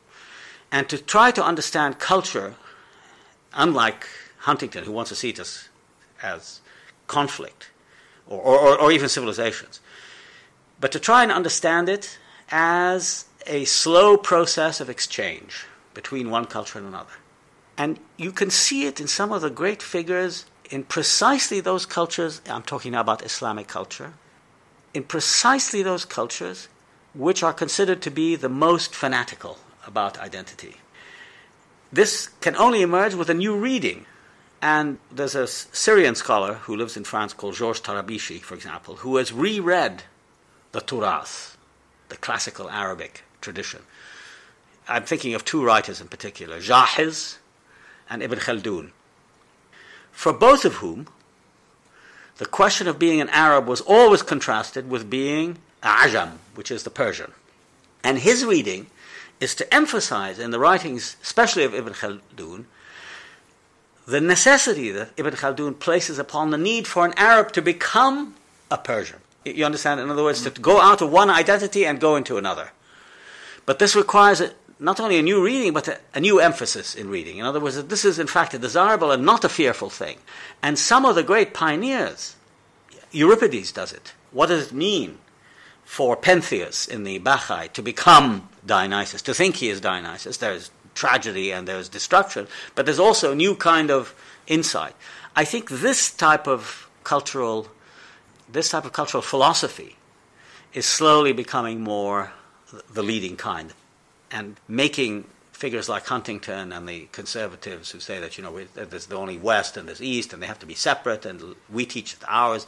and 0.71 0.89
to 0.89 0.97
try 0.97 1.31
to 1.31 1.43
understand 1.43 1.99
culture, 1.99 2.55
unlike 3.53 4.07
Huntington, 4.39 4.83
who 4.83 4.91
wants 4.91 5.09
to 5.09 5.15
see 5.15 5.29
it 5.29 5.39
as, 5.39 5.69
as 6.25 6.61
conflict 7.07 7.69
or, 8.27 8.41
or, 8.41 8.81
or 8.81 8.91
even 8.91 9.09
civilizations, 9.09 9.79
but 10.79 10.91
to 10.91 10.99
try 10.99 11.23
and 11.23 11.31
understand 11.31 11.87
it 11.87 12.17
as 12.49 13.25
a 13.47 13.65
slow 13.65 14.17
process 14.17 14.81
of 14.81 14.89
exchange 14.89 15.65
between 15.93 16.29
one 16.29 16.45
culture 16.45 16.79
and 16.79 16.87
another. 16.87 17.17
And 17.77 17.99
you 18.17 18.31
can 18.31 18.49
see 18.49 18.85
it 18.85 18.99
in 18.99 19.07
some 19.07 19.31
of 19.31 19.41
the 19.41 19.49
great 19.49 19.81
figures 19.83 20.45
in 20.69 20.83
precisely 20.83 21.59
those 21.59 21.85
cultures. 21.85 22.41
I'm 22.49 22.63
talking 22.63 22.93
now 22.93 23.01
about 23.01 23.23
Islamic 23.23 23.67
culture. 23.67 24.13
In 24.93 25.03
precisely 25.03 25.83
those 25.83 26.05
cultures 26.05 26.67
which 27.13 27.43
are 27.43 27.53
considered 27.53 28.01
to 28.01 28.11
be 28.11 28.35
the 28.35 28.49
most 28.49 28.95
fanatical 28.95 29.57
about 29.85 30.17
identity. 30.19 30.75
This 31.91 32.29
can 32.41 32.55
only 32.55 32.81
emerge 32.81 33.13
with 33.13 33.29
a 33.29 33.33
new 33.33 33.55
reading. 33.55 34.05
And 34.61 34.97
there's 35.11 35.35
a 35.35 35.47
Syrian 35.47 36.15
scholar 36.15 36.55
who 36.55 36.75
lives 36.75 36.97
in 36.97 37.03
France 37.03 37.33
called 37.33 37.55
Georges 37.55 37.81
Tarabishi, 37.81 38.41
for 38.41 38.55
example, 38.55 38.97
who 38.97 39.17
has 39.17 39.31
reread 39.31 40.03
the 40.71 40.81
Turath, 40.81 41.55
the 42.09 42.17
classical 42.17 42.69
Arabic 42.69 43.23
tradition. 43.41 43.81
I'm 44.87 45.03
thinking 45.03 45.33
of 45.33 45.45
two 45.45 45.63
writers 45.63 46.01
in 46.01 46.07
particular, 46.07 46.59
Jahiz 46.59 47.37
and 48.09 48.21
Ibn 48.21 48.39
Khaldun, 48.39 48.91
for 50.11 50.33
both 50.33 50.63
of 50.65 50.75
whom 50.75 51.07
the 52.37 52.45
question 52.45 52.87
of 52.87 52.99
being 52.99 53.21
an 53.21 53.29
Arab 53.29 53.67
was 53.67 53.81
always 53.81 54.21
contrasted 54.21 54.89
with 54.89 55.09
being 55.09 55.57
Ajam, 55.81 56.37
which 56.53 56.69
is 56.69 56.83
the 56.83 56.89
Persian. 56.89 57.31
And 58.03 58.19
his 58.19 58.45
reading 58.45 58.87
is 59.39 59.55
to 59.55 59.73
emphasize 59.73 60.37
in 60.37 60.51
the 60.51 60.59
writings, 60.59 61.17
especially 61.23 61.63
of 61.63 61.73
Ibn 61.73 61.93
Khaldun, 61.93 62.65
the 64.05 64.21
necessity 64.21 64.91
that 64.91 65.11
Ibn 65.17 65.33
Khaldun 65.33 65.79
places 65.79 66.19
upon 66.19 66.51
the 66.51 66.57
need 66.57 66.87
for 66.87 67.05
an 67.05 67.13
Arab 67.17 67.51
to 67.53 67.61
become 67.61 68.35
a 68.69 68.77
Persian. 68.77 69.19
You 69.43 69.65
understand? 69.65 69.99
In 69.99 70.09
other 70.09 70.23
words, 70.23 70.41
to 70.43 70.49
go 70.49 70.79
out 70.81 71.01
of 71.01 71.11
one 71.11 71.29
identity 71.29 71.85
and 71.85 71.99
go 71.99 72.15
into 72.15 72.37
another. 72.37 72.71
But 73.65 73.79
this 73.79 73.95
requires 73.95 74.41
not 74.79 74.99
only 74.99 75.17
a 75.17 75.21
new 75.21 75.43
reading, 75.43 75.73
but 75.73 75.87
a, 75.87 75.99
a, 76.13 76.19
new 76.19 76.39
emphasis 76.39 76.95
in 76.95 77.09
reading. 77.09 77.37
In 77.37 77.45
other 77.45 77.59
words, 77.59 77.75
that 77.75 77.89
this 77.89 78.05
is 78.05 78.19
in 78.19 78.27
fact 78.27 78.53
a 78.53 78.59
desirable 78.59 79.11
and 79.11 79.25
not 79.25 79.43
a 79.43 79.49
fearful 79.49 79.89
thing. 79.89 80.17
And 80.61 80.77
some 80.77 81.05
of 81.05 81.15
the 81.15 81.23
great 81.23 81.53
pioneers, 81.53 82.35
Euripides 83.11 83.71
does 83.71 83.93
it. 83.93 84.13
What 84.31 84.47
does 84.47 84.67
it 84.67 84.73
mean 84.73 85.19
for 85.85 86.17
Pentheus 86.17 86.87
in 86.87 87.03
the 87.03 87.19
Bacchae 87.19 87.71
to 87.73 87.81
become 87.81 88.49
Dionysus, 88.65 89.21
to 89.23 89.33
think 89.33 89.55
he 89.55 89.69
is 89.69 89.79
Dionysus? 89.79 90.37
There's 90.37 90.71
tragedy 90.95 91.51
and 91.51 91.67
there's 91.67 91.89
destruction, 91.89 92.47
but 92.73 92.85
there's 92.85 92.99
also 92.99 93.33
a 93.33 93.35
new 93.35 93.55
kind 93.55 93.91
of 93.91 94.15
insight. 94.47 94.95
I 95.35 95.45
think 95.45 95.69
this 95.69 96.11
type 96.11 96.47
of 96.47 96.89
cultural, 97.03 97.67
this 98.51 98.69
type 98.69 98.85
of 98.85 98.93
cultural 98.93 99.21
philosophy 99.21 99.97
is 100.73 100.85
slowly 100.85 101.33
becoming 101.33 101.81
more 101.81 102.31
the 102.91 103.03
leading 103.03 103.37
kind 103.37 103.73
and 104.31 104.59
making 104.67 105.25
figures 105.51 105.87
like 105.87 106.05
Huntington 106.07 106.73
and 106.73 106.87
the 106.87 107.07
conservatives 107.11 107.91
who 107.91 107.99
say 107.99 108.19
that 108.19 108.37
you 108.37 108.43
know 108.43 108.59
there's 108.73 109.05
the 109.05 109.15
only 109.15 109.37
West 109.37 109.77
and 109.77 109.87
there's 109.87 110.01
East 110.01 110.33
and 110.33 110.41
they 110.41 110.47
have 110.47 110.59
to 110.59 110.65
be 110.65 110.75
separate 110.75 111.25
and 111.25 111.55
we 111.69 111.85
teach 111.85 112.17
ours 112.27 112.67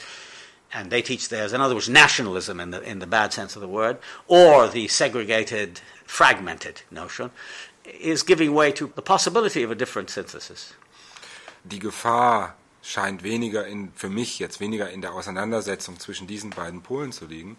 and 0.74 0.90
they 0.90 1.02
teach 1.02 1.30
theirs. 1.30 1.54
In 1.54 1.62
other 1.62 1.76
words, 1.76 1.90
nationalism 1.90 2.60
in 2.60 2.72
the 2.72 2.82
in 2.82 3.00
the 3.00 3.08
bad 3.08 3.34
sense 3.34 3.56
of 3.56 3.62
the 3.62 3.68
word, 3.68 3.98
or 4.28 4.68
the 4.68 4.88
segregated, 4.88 5.82
fragmented 6.06 6.82
notion, 6.92 7.32
is 8.00 8.26
giving 8.26 8.54
way 8.56 8.72
to 8.74 8.90
the 8.96 9.02
possibility 9.02 9.64
of 9.64 9.72
a 9.72 9.76
different 9.76 10.10
synthesis. 10.10 10.74
Die 11.64 11.80
Gefahr 11.80 12.56
scheint 12.82 13.24
weniger 13.24 13.68
in, 13.68 13.92
für 13.96 14.10
mich 14.10 14.40
jetzt 14.40 14.60
weniger 14.60 14.90
in 14.90 15.02
der 15.02 15.14
Auseinandersetzung 15.14 16.00
zwischen 16.00 16.28
diesen 16.28 16.52
beiden 16.52 16.82
Polen 16.82 17.12
zu 17.12 17.26
liegen, 17.26 17.58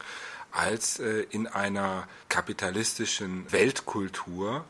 als 0.52 0.98
äh, 0.98 1.26
in 1.30 1.46
einer 1.46 2.08
kapitalistischen 2.28 3.50
Weltkultur. 3.52 4.64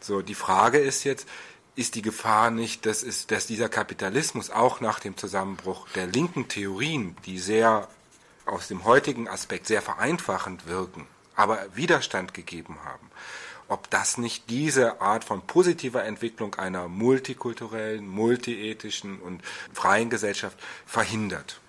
So, 0.00 0.22
die 0.22 0.34
Frage 0.34 0.78
ist 0.78 1.04
jetzt, 1.04 1.28
ist 1.76 1.94
die 1.94 2.02
Gefahr 2.02 2.50
nicht, 2.50 2.84
dass, 2.86 3.02
es, 3.02 3.26
dass 3.26 3.46
dieser 3.46 3.68
Kapitalismus 3.68 4.50
auch 4.50 4.80
nach 4.80 4.98
dem 4.98 5.16
Zusammenbruch 5.16 5.88
der 5.94 6.06
linken 6.06 6.48
Theorien, 6.48 7.16
die 7.26 7.38
sehr 7.38 7.88
aus 8.46 8.68
dem 8.68 8.84
heutigen 8.84 9.28
Aspekt 9.28 9.66
sehr 9.66 9.80
vereinfachend 9.80 10.66
wirken, 10.66 11.06
aber 11.36 11.64
Widerstand 11.74 12.34
gegeben 12.34 12.78
haben, 12.84 13.10
ob 13.70 13.88
das 13.90 14.18
nicht 14.18 14.50
diese 14.50 15.00
Art 15.00 15.24
von 15.24 15.42
positiver 15.42 16.04
Entwicklung 16.04 16.56
einer 16.56 16.88
multikulturellen, 16.88 18.06
multiethischen 18.06 19.20
und 19.20 19.42
freien 19.72 20.10
Gesellschaft 20.10 20.58
verhindert. 20.84 21.60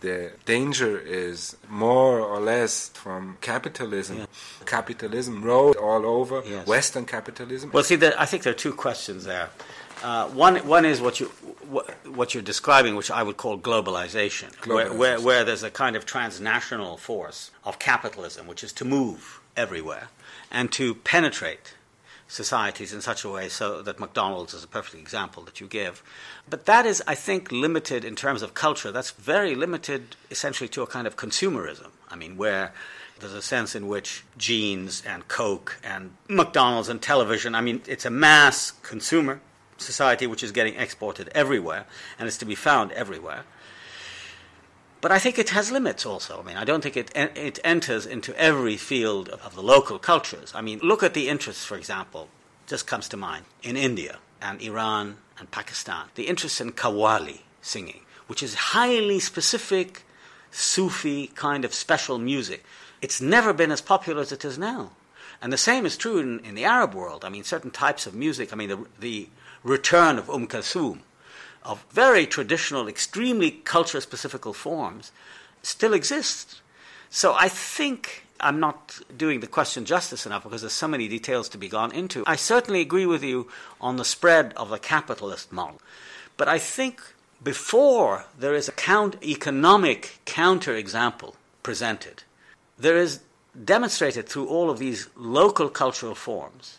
The 0.00 0.30
danger 0.44 1.00
is 1.00 1.56
more 1.68 2.20
or 2.20 2.40
less 2.40 2.90
from 2.94 3.38
capitalism. 3.40 4.18
Yeah. 4.18 4.26
Capitalism 4.66 5.42
rode 5.42 5.78
all 5.78 6.04
over 6.04 6.42
yes. 6.46 6.66
Western 6.66 7.06
capitalism. 7.06 7.70
Well, 7.72 7.82
see, 7.82 7.94
I 7.94 8.26
think 8.26 8.42
there 8.42 8.52
are 8.52 8.56
two 8.56 8.74
questions 8.74 9.24
there. 9.24 9.48
Uh, 10.02 10.28
one, 10.28 10.56
one 10.68 10.84
is 10.84 11.00
what 11.00 11.18
you 11.18 11.26
what 12.04 12.34
you're 12.34 12.42
describing, 12.42 12.94
which 12.94 13.10
I 13.10 13.22
would 13.22 13.38
call 13.38 13.58
globalization, 13.58 14.54
globalization. 14.56 14.74
Where, 14.74 14.92
where, 14.92 15.20
where 15.20 15.44
there's 15.44 15.62
a 15.62 15.70
kind 15.70 15.96
of 15.96 16.04
transnational 16.04 16.98
force 16.98 17.50
of 17.64 17.78
capitalism, 17.78 18.46
which 18.46 18.62
is 18.62 18.74
to 18.74 18.84
move 18.84 19.40
everywhere 19.56 20.08
and 20.50 20.70
to 20.72 20.94
penetrate 20.94 21.74
societies 22.28 22.92
in 22.92 23.00
such 23.00 23.24
a 23.24 23.28
way 23.28 23.48
so 23.48 23.82
that 23.82 24.00
McDonald's 24.00 24.52
is 24.54 24.64
a 24.64 24.68
perfect 24.68 24.96
example 24.96 25.42
that 25.44 25.60
you 25.60 25.66
give. 25.66 26.02
But 26.48 26.66
that 26.66 26.84
is, 26.86 27.02
I 27.06 27.14
think, 27.14 27.52
limited 27.52 28.04
in 28.04 28.16
terms 28.16 28.42
of 28.42 28.54
culture. 28.54 28.90
That's 28.90 29.12
very 29.12 29.54
limited 29.54 30.16
essentially 30.30 30.68
to 30.70 30.82
a 30.82 30.86
kind 30.86 31.06
of 31.06 31.16
consumerism. 31.16 31.90
I 32.08 32.16
mean, 32.16 32.36
where 32.36 32.72
there's 33.20 33.32
a 33.32 33.42
sense 33.42 33.74
in 33.74 33.88
which 33.88 34.24
jeans 34.36 35.02
and 35.06 35.26
Coke 35.28 35.78
and 35.82 36.16
McDonald's 36.28 36.88
and 36.88 37.00
television, 37.00 37.54
I 37.54 37.60
mean, 37.60 37.82
it's 37.86 38.04
a 38.04 38.10
mass 38.10 38.72
consumer 38.82 39.40
society 39.78 40.26
which 40.26 40.42
is 40.42 40.52
getting 40.52 40.74
exported 40.74 41.30
everywhere 41.34 41.86
and 42.18 42.28
is 42.28 42.38
to 42.38 42.44
be 42.44 42.54
found 42.54 42.92
everywhere. 42.92 43.44
But 45.06 45.12
I 45.12 45.20
think 45.20 45.38
it 45.38 45.50
has 45.50 45.70
limits 45.70 46.04
also. 46.04 46.40
I 46.40 46.42
mean, 46.42 46.56
I 46.56 46.64
don't 46.64 46.82
think 46.82 46.96
it, 46.96 47.12
it 47.14 47.60
enters 47.62 48.06
into 48.06 48.36
every 48.36 48.76
field 48.76 49.28
of, 49.28 49.54
the 49.54 49.62
local 49.62 50.00
cultures. 50.00 50.50
I 50.52 50.62
mean, 50.62 50.80
look 50.80 51.04
at 51.04 51.14
the 51.14 51.28
interests, 51.28 51.64
for 51.64 51.76
example, 51.76 52.26
just 52.66 52.88
comes 52.88 53.08
to 53.10 53.16
mind, 53.16 53.44
in 53.62 53.76
India 53.76 54.18
and 54.42 54.60
Iran 54.60 55.18
and 55.38 55.48
Pakistan. 55.52 56.06
The 56.16 56.26
interest 56.26 56.60
in 56.60 56.72
qawwali 56.72 57.42
singing, 57.62 58.00
which 58.26 58.42
is 58.42 58.72
highly 58.74 59.20
specific 59.20 60.02
Sufi 60.50 61.28
kind 61.28 61.64
of 61.64 61.72
special 61.72 62.18
music. 62.18 62.64
It's 63.00 63.20
never 63.20 63.52
been 63.52 63.70
as 63.70 63.80
popular 63.80 64.22
as 64.22 64.32
it 64.32 64.44
is 64.44 64.58
now. 64.58 64.90
And 65.40 65.52
the 65.52 65.56
same 65.56 65.86
is 65.86 65.96
true 65.96 66.18
in, 66.18 66.40
in 66.40 66.56
the 66.56 66.64
Arab 66.64 66.94
world. 66.94 67.24
I 67.24 67.28
mean, 67.28 67.44
certain 67.44 67.70
types 67.70 68.08
of 68.08 68.14
music, 68.16 68.52
I 68.52 68.56
mean, 68.56 68.70
the, 68.70 68.86
the 68.98 69.28
return 69.62 70.18
of 70.18 70.28
Umm 70.28 70.48
Kulthum 70.48 71.02
of 71.66 71.84
very 71.90 72.26
traditional, 72.26 72.88
extremely 72.88 73.50
culture 73.50 74.00
specific 74.00 74.44
forms 74.54 75.12
still 75.62 75.92
exists. 75.92 76.62
So 77.10 77.34
I 77.34 77.48
think 77.48 78.24
I'm 78.40 78.60
not 78.60 79.00
doing 79.16 79.40
the 79.40 79.46
question 79.46 79.84
justice 79.84 80.26
enough 80.26 80.44
because 80.44 80.60
there's 80.62 80.72
so 80.72 80.88
many 80.88 81.08
details 81.08 81.48
to 81.50 81.58
be 81.58 81.68
gone 81.68 81.92
into. 81.92 82.22
I 82.26 82.36
certainly 82.36 82.80
agree 82.80 83.06
with 83.06 83.24
you 83.24 83.48
on 83.80 83.96
the 83.96 84.04
spread 84.04 84.52
of 84.54 84.70
the 84.70 84.78
capitalist 84.78 85.52
model. 85.52 85.80
But 86.36 86.48
I 86.48 86.58
think 86.58 87.02
before 87.42 88.26
there 88.38 88.54
is 88.54 88.68
a 88.68 88.72
count 88.72 89.16
economic 89.22 90.20
counterexample 90.24 91.34
presented, 91.62 92.22
there 92.78 92.96
is 92.96 93.20
demonstrated 93.64 94.28
through 94.28 94.46
all 94.46 94.70
of 94.70 94.78
these 94.78 95.08
local 95.16 95.68
cultural 95.68 96.14
forms 96.14 96.78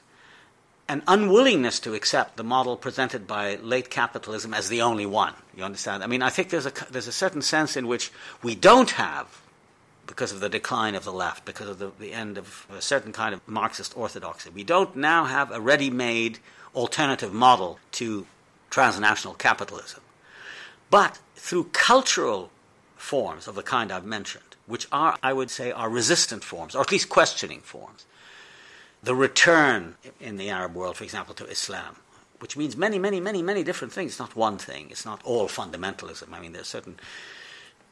an 0.90 1.04
unwillingness 1.08 1.80
to 1.82 1.94
accept 1.94 2.38
the 2.38 2.44
model 2.44 2.78
presented 2.78 3.28
by 3.28 3.56
late 3.56 3.90
capitalism 3.90 4.54
as 4.54 4.70
the 4.70 4.82
only 4.82 5.06
one. 5.06 5.34
You 5.56 5.64
understand? 5.64 6.04
I 6.04 6.08
mean, 6.08 6.22
I 6.22 6.30
think 6.30 6.50
there's 6.50 6.66
a, 6.66 6.74
there's 6.90 7.08
a 7.08 7.12
certain 7.12 7.42
sense 7.42 7.76
in 7.76 7.88
which 7.88 8.12
we 8.42 8.56
don't 8.56 8.92
have, 8.92 9.42
because 10.06 10.32
of 10.32 10.40
the 10.40 10.50
decline 10.50 10.96
of 10.96 11.04
the 11.04 11.12
left, 11.12 11.44
because 11.44 11.68
of 11.68 11.80
the, 11.80 11.92
the 12.00 12.14
end 12.14 12.38
of 12.38 12.66
a 12.74 12.82
certain 12.82 13.12
kind 13.12 13.34
of 13.34 13.46
Marxist 13.48 13.98
orthodoxy, 13.98 14.50
we 14.50 14.64
don't 14.64 14.96
now 14.96 15.26
have 15.26 15.52
a 15.52 15.60
ready 15.60 15.90
made 15.90 16.40
alternative 16.74 17.34
model 17.34 17.80
to 17.92 18.26
transnational 18.70 19.34
capitalism. 19.34 20.02
But 20.90 21.20
through 21.36 21.66
cultural 21.74 22.50
forms 22.96 23.48
of 23.48 23.56
the 23.56 23.64
kind 23.64 23.92
I've 23.92 24.06
mentioned, 24.06 24.44
which 24.66 24.88
are, 24.92 25.18
I 25.22 25.34
would 25.34 25.50
say, 25.50 25.72
are 25.72 25.90
resistant 25.90 26.44
forms, 26.44 26.76
or 26.76 26.82
at 26.82 26.92
least 26.92 27.10
questioning 27.10 27.60
forms, 27.62 28.06
the 29.04 29.16
return 29.16 29.96
in 30.20 30.38
the 30.38 30.50
Arab 30.50 30.76
world, 30.76 30.98
for 30.98 31.04
example, 31.04 31.34
to 31.36 31.46
Islam, 31.46 31.98
which 32.40 32.58
means 32.58 32.76
many, 32.76 33.00
many, 33.00 33.20
many, 33.20 33.42
many 33.42 33.64
different 33.64 33.94
things. 33.94 34.12
It's 34.12 34.20
not 34.20 34.36
one 34.36 34.58
thing. 34.58 34.88
It's 34.90 35.06
not 35.06 35.22
all 35.24 35.48
fundamentalism. 35.48 36.32
I 36.34 36.40
mean, 36.40 36.54
there's 36.54 36.68
certain 36.68 37.00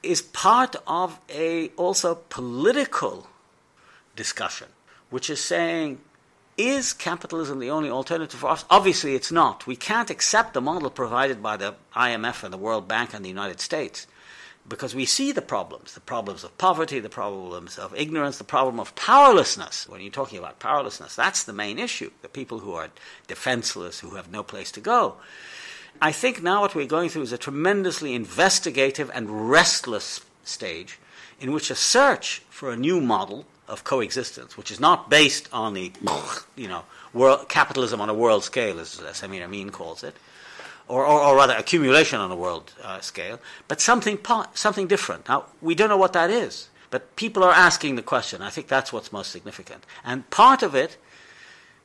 is 0.05 0.21
part 0.21 0.75
of 0.87 1.19
a 1.29 1.69
also 1.77 2.15
political 2.29 3.27
discussion, 4.15 4.67
which 5.09 5.29
is 5.29 5.43
saying, 5.43 5.99
is 6.57 6.93
capitalism 6.93 7.59
the 7.59 7.69
only 7.69 7.89
alternative 7.89 8.39
for 8.39 8.49
us? 8.49 8.63
Obviously, 8.69 9.15
it's 9.15 9.31
not. 9.31 9.67
We 9.67 9.75
can't 9.75 10.09
accept 10.09 10.53
the 10.53 10.61
model 10.61 10.89
provided 10.89 11.43
by 11.43 11.57
the 11.57 11.75
IMF 11.95 12.43
and 12.43 12.53
the 12.53 12.57
World 12.57 12.87
Bank 12.87 13.13
and 13.13 13.25
the 13.25 13.29
United 13.29 13.59
States 13.59 14.07
because 14.67 14.95
we 14.95 15.06
see 15.06 15.32
the 15.32 15.41
problems 15.41 15.93
the 15.93 15.99
problems 15.99 16.43
of 16.43 16.58
poverty, 16.58 16.99
the 16.99 17.10
problems 17.10 17.78
of 17.78 17.95
ignorance, 17.95 18.38
the 18.38 18.43
problem 18.43 18.80
of 18.80 18.95
powerlessness. 18.95 19.88
When 19.88 20.01
you're 20.01 20.12
talking 20.12 20.39
about 20.39 20.60
powerlessness, 20.60 21.15
that's 21.15 21.43
the 21.43 21.54
main 21.54 21.80
issue 21.80 22.12
the 22.21 22.30
people 22.30 22.60
who 22.60 22.73
are 22.73 22.89
defenseless, 23.28 23.99
who 23.99 24.15
have 24.15 24.32
no 24.32 24.43
place 24.43 24.71
to 24.73 24.82
go. 24.82 25.15
I 26.01 26.12
think 26.12 26.43
now 26.43 26.62
what 26.62 26.75
we're 26.75 26.88
going 26.88 27.10
through 27.10 27.21
is 27.23 27.32
a 27.32 27.38
tremendously 27.38 28.13
investigative 28.13 29.10
and 29.13 29.49
restless 29.49 30.21
stage 30.43 30.99
in 31.39 31.51
which 31.51 31.69
a 31.69 31.75
search 31.75 32.39
for 32.49 32.71
a 32.71 32.78
new 32.78 32.99
model 32.99 33.45
of 33.67 33.84
coexistence, 33.84 34.58
which 34.58 34.71
is 34.71 34.80
not 34.80 35.10
based 35.10 35.49
on 35.51 35.73
the, 35.73 35.91
you 36.56 36.67
know, 36.67 36.84
world, 37.13 37.49
capitalism 37.49 38.01
on 38.01 38.10
a 38.10 38.13
world 38.13 38.43
scale, 38.43 38.80
as 38.80 38.97
Samir 38.97 39.43
Amin 39.43 39.71
calls 39.71 40.04
it, 40.04 40.15
or, 40.88 41.06
or, 41.06 41.19
or, 41.21 41.36
rather 41.36 41.56
accumulation 41.56 42.19
on 42.19 42.32
a 42.32 42.36
world 42.36 42.74
uh, 42.84 43.00
scale, 43.00 43.39
but 43.67 43.82
something, 43.82 44.19
something 44.54 44.88
different. 44.88 45.28
Now, 45.28 45.45
we 45.62 45.74
don't 45.74 45.89
know 45.89 45.98
what 45.98 46.13
that 46.13 46.30
is, 46.30 46.69
but 46.91 47.15
people 47.15 47.43
are 47.43 47.52
asking 47.52 47.95
the 47.95 48.04
question. 48.04 48.41
I 48.41 48.50
think 48.50 48.67
that's 48.67 48.93
what's 48.93 49.12
most 49.12 49.32
significant. 49.32 49.86
And 50.04 50.30
part 50.30 50.62
of 50.62 50.76
it 50.76 50.98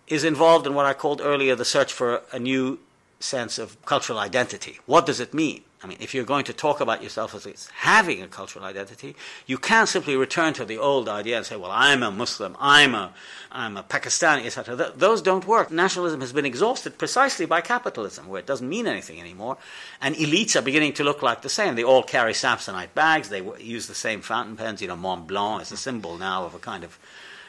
is 0.07 0.25
involved 0.25 0.67
in 0.67 0.75
what 0.75 0.87
I 0.87 0.93
called 0.93 1.21
earlier 1.23 1.55
the 1.55 1.65
search 1.65 1.93
for 1.93 2.23
a 2.33 2.39
new 2.39 2.79
sense 3.20 3.59
of 3.59 3.80
cultural 3.85 4.18
identity. 4.18 4.80
What 4.87 5.06
does 5.06 5.20
it 5.20 5.33
mean? 5.33 5.62
I 5.83 5.87
mean, 5.87 5.96
if 5.98 6.14
you're 6.14 6.24
going 6.24 6.44
to 6.44 6.52
talk 6.52 6.80
about 6.80 7.02
yourself 7.02 7.35
as 7.35 7.68
having 7.72 8.20
a 8.20 8.28
cultural 8.28 8.66
identity, 8.66 9.16
you 9.46 9.56
can't 9.56 9.88
simply 9.88 10.14
return 10.14 10.52
to 10.54 10.66
the 10.66 10.76
old 10.76 11.09
idea 11.09 11.38
and 11.38 11.46
say, 11.46 11.56
well, 11.56 11.70
I'm 11.70 12.02
a 12.02 12.11
Muslim, 12.11 12.54
I'm 12.61 12.94
a, 12.94 13.14
I'm 13.50 13.78
a 13.78 13.83
Pakistani, 13.83 14.44
etc. 14.44 14.76
Th- 14.76 14.92
those 14.94 15.22
don't 15.22 15.46
work. 15.46 15.70
Nationalism 15.70 16.20
has 16.20 16.35
been 16.35 16.44
exhausted 16.44 16.98
precisely 16.98 17.46
by 17.46 17.62
capitalism, 17.62 18.28
where 18.28 18.40
it 18.40 18.46
doesn't 18.46 18.68
mean 18.68 18.87
anything 18.87 19.20
anymore. 19.20 19.56
And 20.02 20.14
elites 20.16 20.54
are 20.54 20.62
beginning 20.62 20.92
to 20.94 21.04
look 21.04 21.22
like 21.22 21.40
the 21.40 21.48
same. 21.48 21.76
They 21.76 21.85
all 21.85 22.02
carry 22.02 22.35
Samsonite 22.35 22.92
bags, 22.92 23.30
they 23.30 23.40
w- 23.40 23.64
use 23.64 23.87
the 23.87 23.94
same 23.94 24.20
fountain 24.20 24.56
pens. 24.56 24.83
You 24.83 24.88
know, 24.88 24.96
Mont 24.96 25.26
Blanc 25.26 25.62
is 25.62 25.72
a 25.72 25.78
symbol 25.78 26.18
now 26.18 26.44
of 26.44 26.54
a 26.54 26.59
kind 26.59 26.85
of, 26.85 26.98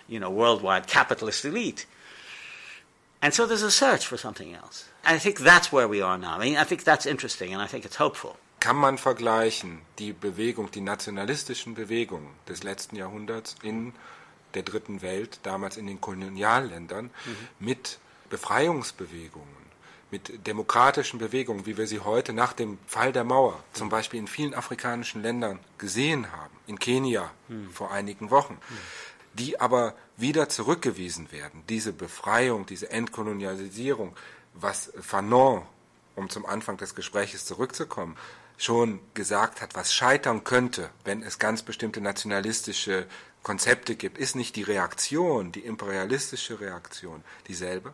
you 0.07 0.21
know, 0.21 0.29
worldwide 0.29 0.87
capitalist 0.87 1.43
elite. 1.43 1.85
And 3.21 3.33
so 3.33 3.45
there's 3.45 3.61
a 3.61 3.71
search 3.71 4.05
for 4.07 4.15
something 4.15 4.53
else. 4.53 4.85
I 5.03 5.17
think 5.17 5.39
that's 5.39 5.71
where 5.71 5.89
we 5.89 6.03
are 6.03 6.17
now. 6.17 6.37
I 6.37 6.39
mean, 6.39 6.57
I 6.57 6.63
think 6.63 6.83
that's 6.83 7.05
interesting 7.05 7.53
and 7.53 7.61
I 7.61 7.67
think 7.67 7.85
it's 7.85 7.99
hopeful. 7.99 8.35
Kann 8.59 8.75
man 8.75 8.97
vergleichen 8.97 9.79
die 9.97 10.13
Bewegung, 10.13 10.69
die 10.69 10.81
nationalistischen 10.81 11.73
Bewegungen 11.73 12.29
des 12.47 12.61
letzten 12.63 12.95
Jahrhunderts 12.95 13.55
in 13.63 13.93
der 14.53 14.61
dritten 14.63 15.01
Welt, 15.01 15.39
damals 15.43 15.77
in 15.77 15.87
den 15.87 15.99
Kolonialländern, 15.99 17.05
mhm. 17.05 17.47
mit 17.59 17.97
Befreiungsbewegungen, 18.29 19.47
mit 20.11 20.45
demokratischen 20.45 21.17
Bewegungen, 21.17 21.65
wie 21.65 21.77
wir 21.77 21.87
sie 21.87 22.01
heute 22.01 22.33
nach 22.33 22.53
dem 22.53 22.77
Fall 22.85 23.11
der 23.11 23.23
Mauer 23.23 23.63
zum 23.73 23.89
Beispiel 23.89 24.19
in 24.19 24.27
vielen 24.27 24.53
afrikanischen 24.53 25.23
Ländern 25.23 25.59
gesehen 25.79 26.31
haben, 26.31 26.53
in 26.67 26.77
Kenia 26.77 27.31
mhm. 27.47 27.71
vor 27.71 27.91
einigen 27.91 28.29
Wochen. 28.29 28.53
Mhm 28.53 28.77
die 29.33 29.59
aber 29.59 29.93
wieder 30.17 30.49
zurückgewiesen 30.49 31.31
werden. 31.31 31.63
Diese 31.69 31.93
Befreiung, 31.93 32.65
diese 32.65 32.91
Entkolonialisierung, 32.91 34.15
was 34.53 34.91
Fanon, 34.99 35.63
um 36.15 36.29
zum 36.29 36.45
Anfang 36.45 36.77
des 36.77 36.95
Gespräches 36.95 37.45
zurückzukommen, 37.45 38.17
schon 38.57 38.99
gesagt 39.13 39.61
hat, 39.61 39.75
was 39.75 39.93
scheitern 39.93 40.43
könnte, 40.43 40.89
wenn 41.03 41.23
es 41.23 41.39
ganz 41.39 41.63
bestimmte 41.63 42.01
nationalistische 42.01 43.07
Konzepte 43.43 43.95
gibt, 43.95 44.17
ist 44.17 44.35
nicht 44.35 44.55
die 44.55 44.63
Reaktion, 44.63 45.51
die 45.51 45.61
imperialistische 45.61 46.59
Reaktion 46.59 47.23
dieselbe? 47.47 47.93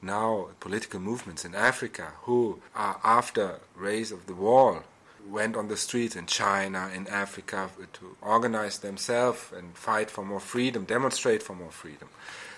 Now, 0.00 0.50
political 0.58 0.98
movements 0.98 1.44
in 1.44 1.54
Africa 1.54 2.12
who 2.26 2.60
are 2.74 2.98
after 3.04 3.60
raise 3.76 4.12
of 4.12 4.22
the 4.26 4.36
wall 4.36 4.82
went 5.30 5.56
on 5.56 5.68
the 5.68 5.76
streets 5.76 6.16
in 6.16 6.26
China, 6.26 6.90
in 6.92 7.06
Africa, 7.06 7.70
to 7.92 8.16
organize 8.20 8.80
themselves 8.80 9.52
and 9.56 9.76
fight 9.78 10.10
for 10.10 10.24
more 10.24 10.40
freedom, 10.40 10.84
demonstrate 10.84 11.44
for 11.44 11.54
more 11.54 11.70
freedom. 11.70 12.08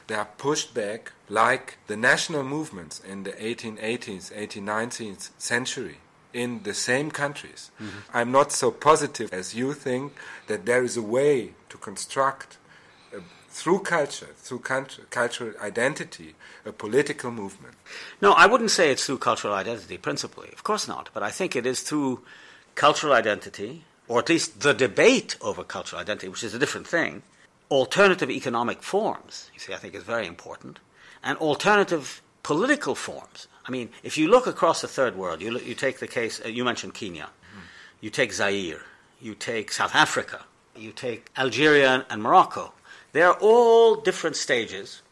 They 0.07 0.15
are 0.15 0.29
pushed 0.39 0.75
back 0.75 1.13
like 1.29 1.79
the 1.87 1.97
national 1.97 2.45
movements 2.45 3.01
in 3.01 3.23
the 3.23 3.33
1880s, 3.33 4.33
1819th 4.33 5.31
century 5.39 5.99
in 6.35 6.65
the 6.65 6.75
same 6.75 7.11
countries. 7.11 7.71
Mm-hmm. 7.81 7.99
I'm 8.13 8.33
not 8.33 8.53
so 8.53 8.71
positive 8.71 9.33
as 9.33 9.55
you 9.55 9.73
think 9.73 10.13
that 10.49 10.67
there 10.67 10.83
is 10.83 10.97
a 10.97 11.03
way 11.03 11.53
to 11.71 11.79
construct 11.79 12.59
uh, 13.15 13.21
through 13.49 13.81
culture, 13.81 14.31
through 14.37 14.59
culture, 14.59 15.03
cultural 15.11 15.53
identity, 15.63 16.35
a 16.67 16.73
political 16.73 17.31
movement. 17.31 17.75
No, 18.21 18.33
I 18.33 18.47
wouldn't 18.47 18.73
say 18.73 18.91
it's 18.91 19.07
through 19.07 19.19
cultural 19.19 19.55
identity 19.55 19.97
principally. 19.97 20.51
Of 20.53 20.65
course 20.65 20.89
not. 20.89 21.09
But 21.15 21.23
I 21.23 21.31
think 21.31 21.55
it 21.55 21.65
is 21.65 21.81
through 21.83 22.23
cultural 22.75 23.13
identity, 23.13 23.85
or 24.09 24.19
at 24.19 24.29
least 24.29 24.61
the 24.61 24.75
debate 24.75 25.37
over 25.41 25.63
cultural 25.63 26.03
identity, 26.03 26.29
which 26.29 26.43
is 26.43 26.53
a 26.53 26.59
different 26.59 26.89
thing, 26.89 27.23
alternative 27.75 28.31
economic 28.31 28.83
forms, 28.83 29.51
you 29.53 29.61
see, 29.61 29.75
I 29.75 29.77
think 29.77 29.95
is 29.95 30.05
very 30.05 30.27
important, 30.27 30.79
and 31.23 31.37
alternative 31.39 32.23
political 32.43 32.95
forms. 32.95 33.49
I 33.67 33.71
mean, 33.71 33.91
if 34.03 34.17
you 34.17 34.29
look 34.29 34.47
across 34.47 34.81
the 34.81 34.89
third 34.89 35.17
world, 35.17 35.43
you, 35.43 35.51
look, 35.51 35.67
you 35.67 35.75
take 35.75 35.99
the 35.99 36.07
case, 36.07 36.41
uh, 36.45 36.49
you 36.49 36.65
mentioned 36.65 36.95
Kenya, 36.95 37.25
mm. 37.27 37.61
you 38.01 38.11
take 38.11 38.33
Zaire, 38.33 38.83
you 39.21 39.35
take 39.35 39.73
South 39.73 39.95
Africa, 39.95 40.45
you 40.77 40.93
take 40.93 41.31
Algeria 41.37 42.07
and 42.11 42.23
Morocco. 42.23 42.73
They're 43.13 43.33
all 43.33 43.97
different 43.97 44.37
stages 44.37 45.03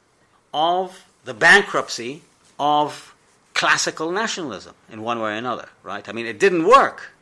of 0.53 1.05
the 1.25 1.35
bankruptcy 1.35 2.22
of 2.59 3.14
classical 3.55 4.11
nationalism 4.12 4.75
in 4.90 5.03
one 5.03 5.20
way 5.20 5.31
or 5.31 5.35
another, 5.35 5.68
right? 5.83 6.09
I 6.09 6.12
mean, 6.12 6.27
it 6.27 6.38
didn't 6.38 6.66
work. 6.66 7.12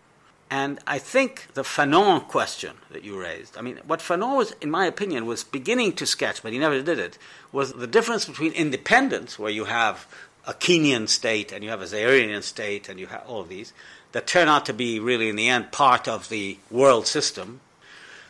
And 0.51 0.81
I 0.85 0.99
think 0.99 1.47
the 1.55 1.63
Fanon 1.63 2.27
question 2.27 2.77
that 2.91 3.05
you 3.05 3.19
raised, 3.19 3.57
I 3.57 3.61
mean, 3.61 3.79
what 3.87 4.01
Fanon 4.01 4.37
was, 4.37 4.53
in 4.61 4.69
my 4.69 4.85
opinion, 4.85 5.25
was 5.25 5.45
beginning 5.45 5.93
to 5.95 6.07
sketch, 6.07 6.43
but 6.43 6.53
he 6.53 6.59
never 6.59 6.83
did 6.83 6.99
it, 6.99 7.19
was 7.53 7.73
the 7.73 7.87
difference 7.87 8.25
between 8.25 8.53
independence, 8.53 9.39
where 9.39 9.53
you 9.53 9.67
have 9.67 10.09
a 10.47 10.53
Kenyan 10.53 11.09
state 11.09 11.53
and 11.53 11.63
you 11.63 11.71
have 11.71 11.83
a 11.83 11.85
Zairian 11.85 12.43
state 12.43 12.89
and 12.89 12.99
you 12.99 13.07
have 13.07 13.25
all 13.29 13.43
of 13.43 13.49
these, 13.49 13.73
that 14.11 14.27
turn 14.27 14.49
out 14.49 14.67
to 14.67 14.73
be 14.73 14.99
really, 14.99 15.29
in 15.29 15.37
the 15.37 15.49
end, 15.49 15.71
part 15.71 16.09
of 16.09 16.29
the 16.31 16.59
world 16.69 17.07
system, 17.07 17.61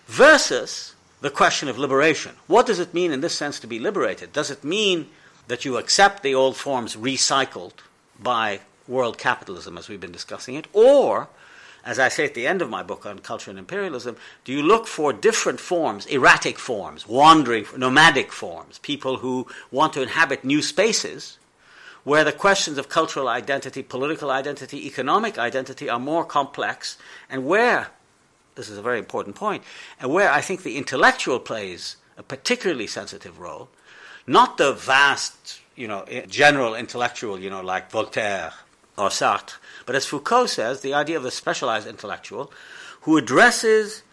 versus 0.06 0.94
the 1.22 1.30
question 1.30 1.68
of 1.68 1.78
liberation. 1.78 2.32
What 2.46 2.66
does 2.66 2.80
it 2.80 2.92
mean 2.92 3.12
in 3.12 3.22
this 3.22 3.34
sense 3.34 3.58
to 3.60 3.66
be 3.66 3.78
liberated? 3.78 4.34
Does 4.34 4.50
it 4.50 4.62
mean 4.62 5.08
that 5.48 5.64
you 5.64 5.78
accept 5.78 6.22
the 6.22 6.34
old 6.34 6.56
forms 6.56 6.96
recycled 6.96 7.72
by 8.18 8.60
world 8.86 9.16
capitalism 9.16 9.78
as 9.78 9.88
we've 9.88 10.00
been 10.00 10.12
discussing 10.12 10.54
it, 10.54 10.66
or 10.74 11.28
as 11.84 11.98
I 11.98 12.08
say 12.08 12.24
at 12.24 12.34
the 12.34 12.46
end 12.46 12.62
of 12.62 12.70
my 12.70 12.82
book 12.82 13.06
on 13.06 13.18
culture 13.20 13.50
and 13.50 13.58
imperialism, 13.58 14.16
do 14.44 14.52
you 14.52 14.62
look 14.62 14.86
for 14.86 15.12
different 15.12 15.60
forms, 15.60 16.06
erratic 16.06 16.58
forms, 16.58 17.08
wandering, 17.08 17.66
nomadic 17.76 18.32
forms, 18.32 18.78
people 18.78 19.18
who 19.18 19.46
want 19.70 19.92
to 19.94 20.02
inhabit 20.02 20.44
new 20.44 20.62
spaces 20.62 21.38
where 22.04 22.24
the 22.24 22.32
questions 22.32 22.78
of 22.78 22.88
cultural 22.88 23.28
identity, 23.28 23.82
political 23.82 24.30
identity, 24.30 24.86
economic 24.86 25.38
identity 25.38 25.88
are 25.88 25.98
more 25.98 26.24
complex, 26.24 26.96
and 27.28 27.46
where, 27.46 27.88
this 28.54 28.68
is 28.68 28.78
a 28.78 28.82
very 28.82 28.98
important 28.98 29.36
point, 29.36 29.62
and 29.98 30.10
where 30.10 30.30
I 30.30 30.40
think 30.40 30.62
the 30.62 30.78
intellectual 30.78 31.38
plays 31.38 31.96
a 32.16 32.22
particularly 32.22 32.86
sensitive 32.86 33.38
role, 33.38 33.68
not 34.26 34.56
the 34.56 34.72
vast, 34.72 35.60
you 35.76 35.88
know, 35.88 36.04
general 36.28 36.74
intellectual, 36.74 37.38
you 37.38 37.50
know, 37.50 37.62
like 37.62 37.90
Voltaire 37.90 38.52
or 38.96 39.08
Sartre, 39.08 39.54
but 39.90 39.96
as 39.96 40.06
Foucault 40.06 40.46
says, 40.46 40.82
the 40.82 40.94
idea 40.94 41.16
of 41.16 41.24
the 41.24 41.32
specialized 41.32 41.88
intellectual 41.88 42.52
who 43.00 43.16
addresses 43.16 44.04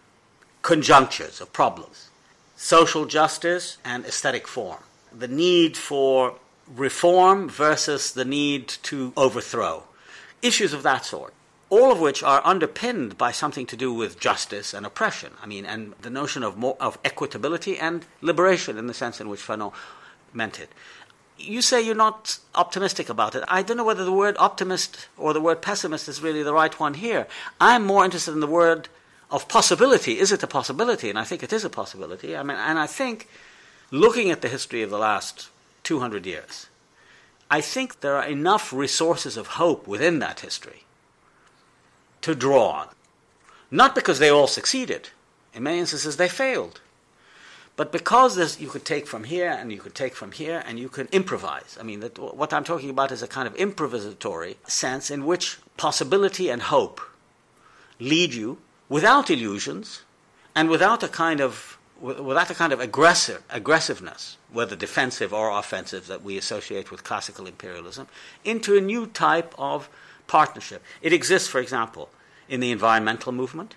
conjunctures 0.60 1.40
of 1.40 1.52
problems, 1.52 2.08
social 2.56 3.04
justice 3.04 3.78
and 3.84 4.04
aesthetic 4.04 4.48
form, 4.48 4.80
the 5.16 5.28
need 5.28 5.76
for 5.76 6.34
reform 6.66 7.48
versus 7.48 8.10
the 8.10 8.24
need 8.24 8.66
to 8.66 9.12
overthrow, 9.16 9.84
issues 10.42 10.72
of 10.72 10.82
that 10.82 11.04
sort. 11.04 11.32
All 11.70 11.92
of 11.92 12.00
which 12.00 12.24
are 12.24 12.42
underpinned 12.44 13.16
by 13.16 13.30
something 13.30 13.66
to 13.66 13.76
do 13.76 13.94
with 13.94 14.18
justice 14.18 14.74
and 14.74 14.84
oppression. 14.84 15.34
I 15.40 15.46
mean, 15.46 15.64
and 15.64 15.92
the 16.02 16.10
notion 16.10 16.42
of 16.42 16.58
more, 16.58 16.76
of 16.80 17.00
equitability 17.04 17.80
and 17.80 18.04
liberation 18.20 18.78
in 18.78 18.88
the 18.88 18.94
sense 18.94 19.20
in 19.20 19.28
which 19.28 19.46
Fanon 19.46 19.72
meant 20.32 20.58
it 20.58 20.70
you 21.38 21.62
say 21.62 21.80
you're 21.80 21.94
not 21.94 22.38
optimistic 22.54 23.08
about 23.08 23.34
it. 23.34 23.44
I 23.48 23.62
don't 23.62 23.76
know 23.76 23.84
whether 23.84 24.04
the 24.04 24.12
word 24.12 24.36
optimist 24.38 25.08
or 25.16 25.32
the 25.32 25.40
word 25.40 25.62
pessimist 25.62 26.08
is 26.08 26.22
really 26.22 26.42
the 26.42 26.52
right 26.52 26.78
one 26.78 26.94
here. 26.94 27.26
I'm 27.60 27.84
more 27.84 28.04
interested 28.04 28.32
in 28.32 28.40
the 28.40 28.46
word 28.46 28.88
of 29.30 29.48
possibility. 29.48 30.18
Is 30.18 30.32
it 30.32 30.42
a 30.42 30.46
possibility? 30.46 31.10
And 31.10 31.18
I 31.18 31.24
think 31.24 31.42
it 31.42 31.52
is 31.52 31.64
a 31.64 31.70
possibility. 31.70 32.36
I 32.36 32.42
mean, 32.42 32.56
and 32.56 32.78
I 32.78 32.86
think 32.86 33.28
looking 33.90 34.30
at 34.30 34.42
the 34.42 34.48
history 34.48 34.82
of 34.82 34.90
the 34.90 34.98
last 34.98 35.48
200 35.84 36.26
years, 36.26 36.66
I 37.50 37.60
think 37.60 38.00
there 38.00 38.16
are 38.16 38.26
enough 38.26 38.72
resources 38.72 39.36
of 39.36 39.46
hope 39.46 39.86
within 39.86 40.18
that 40.18 40.40
history 40.40 40.84
to 42.22 42.34
draw 42.34 42.68
on. 42.68 42.88
Not 43.70 43.94
because 43.94 44.18
they 44.18 44.28
all 44.28 44.46
succeeded. 44.46 45.10
In 45.54 45.62
many 45.62 45.78
instances, 45.78 46.16
they 46.16 46.28
failed. 46.28 46.80
But 47.78 47.92
because 47.92 48.34
this, 48.34 48.60
you 48.60 48.66
could 48.66 48.84
take 48.84 49.06
from 49.06 49.22
here 49.22 49.52
and 49.52 49.70
you 49.70 49.78
could 49.78 49.94
take 49.94 50.16
from 50.16 50.32
here 50.32 50.64
and 50.66 50.80
you 50.80 50.88
could 50.88 51.08
improvise. 51.14 51.78
I 51.78 51.84
mean, 51.84 52.00
that, 52.00 52.18
what 52.18 52.52
I'm 52.52 52.64
talking 52.64 52.90
about 52.90 53.12
is 53.12 53.22
a 53.22 53.28
kind 53.28 53.46
of 53.46 53.54
improvisatory 53.54 54.56
sense 54.68 55.12
in 55.12 55.24
which 55.24 55.58
possibility 55.76 56.50
and 56.50 56.60
hope 56.60 57.00
lead 58.00 58.34
you 58.34 58.58
without 58.88 59.30
illusions 59.30 60.02
and 60.56 60.68
without 60.68 61.04
a 61.04 61.08
kind 61.08 61.40
of 61.40 61.78
without 62.00 62.50
a 62.50 62.54
kind 62.54 62.72
of 62.72 62.80
aggressive 62.80 63.44
aggressiveness, 63.48 64.38
whether 64.52 64.74
defensive 64.74 65.32
or 65.32 65.56
offensive, 65.56 66.08
that 66.08 66.24
we 66.24 66.36
associate 66.36 66.90
with 66.90 67.04
classical 67.04 67.46
imperialism, 67.46 68.08
into 68.44 68.76
a 68.76 68.80
new 68.80 69.06
type 69.06 69.54
of 69.56 69.88
partnership. 70.26 70.82
It 71.00 71.12
exists, 71.12 71.46
for 71.46 71.60
example, 71.60 72.08
in 72.48 72.58
the 72.58 72.72
environmental 72.72 73.30
movement. 73.30 73.76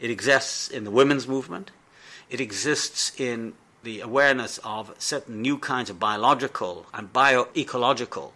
It 0.00 0.10
exists 0.10 0.70
in 0.70 0.84
the 0.84 0.90
women's 0.90 1.28
movement. 1.28 1.70
It 2.32 2.40
exists 2.40 3.12
in 3.20 3.52
the 3.82 4.00
awareness 4.00 4.58
of 4.64 4.94
certain 4.98 5.42
new 5.42 5.58
kinds 5.58 5.90
of 5.90 6.00
biological 6.00 6.86
and 6.94 7.12
bioecological 7.12 8.32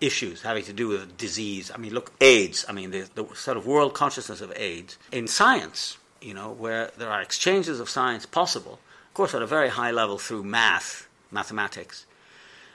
issues 0.00 0.42
having 0.42 0.64
to 0.64 0.72
do 0.72 0.88
with 0.88 1.16
disease. 1.16 1.70
I 1.72 1.78
mean, 1.78 1.94
look, 1.94 2.12
AIDS, 2.20 2.66
I 2.68 2.72
mean, 2.72 2.90
the, 2.90 3.08
the, 3.14 3.24
sort 3.36 3.56
of 3.56 3.66
world 3.68 3.94
consciousness 3.94 4.40
of 4.40 4.52
AIDS. 4.56 4.98
In 5.12 5.28
science, 5.28 5.96
you 6.20 6.34
know, 6.34 6.50
where 6.50 6.90
there 6.98 7.08
are 7.08 7.22
exchanges 7.22 7.78
of 7.78 7.88
science 7.88 8.26
possible, 8.26 8.80
of 9.06 9.14
course, 9.14 9.32
at 9.32 9.42
a 9.42 9.46
very 9.46 9.68
high 9.68 9.92
level 9.92 10.18
through 10.18 10.42
math, 10.42 11.06
mathematics, 11.30 12.06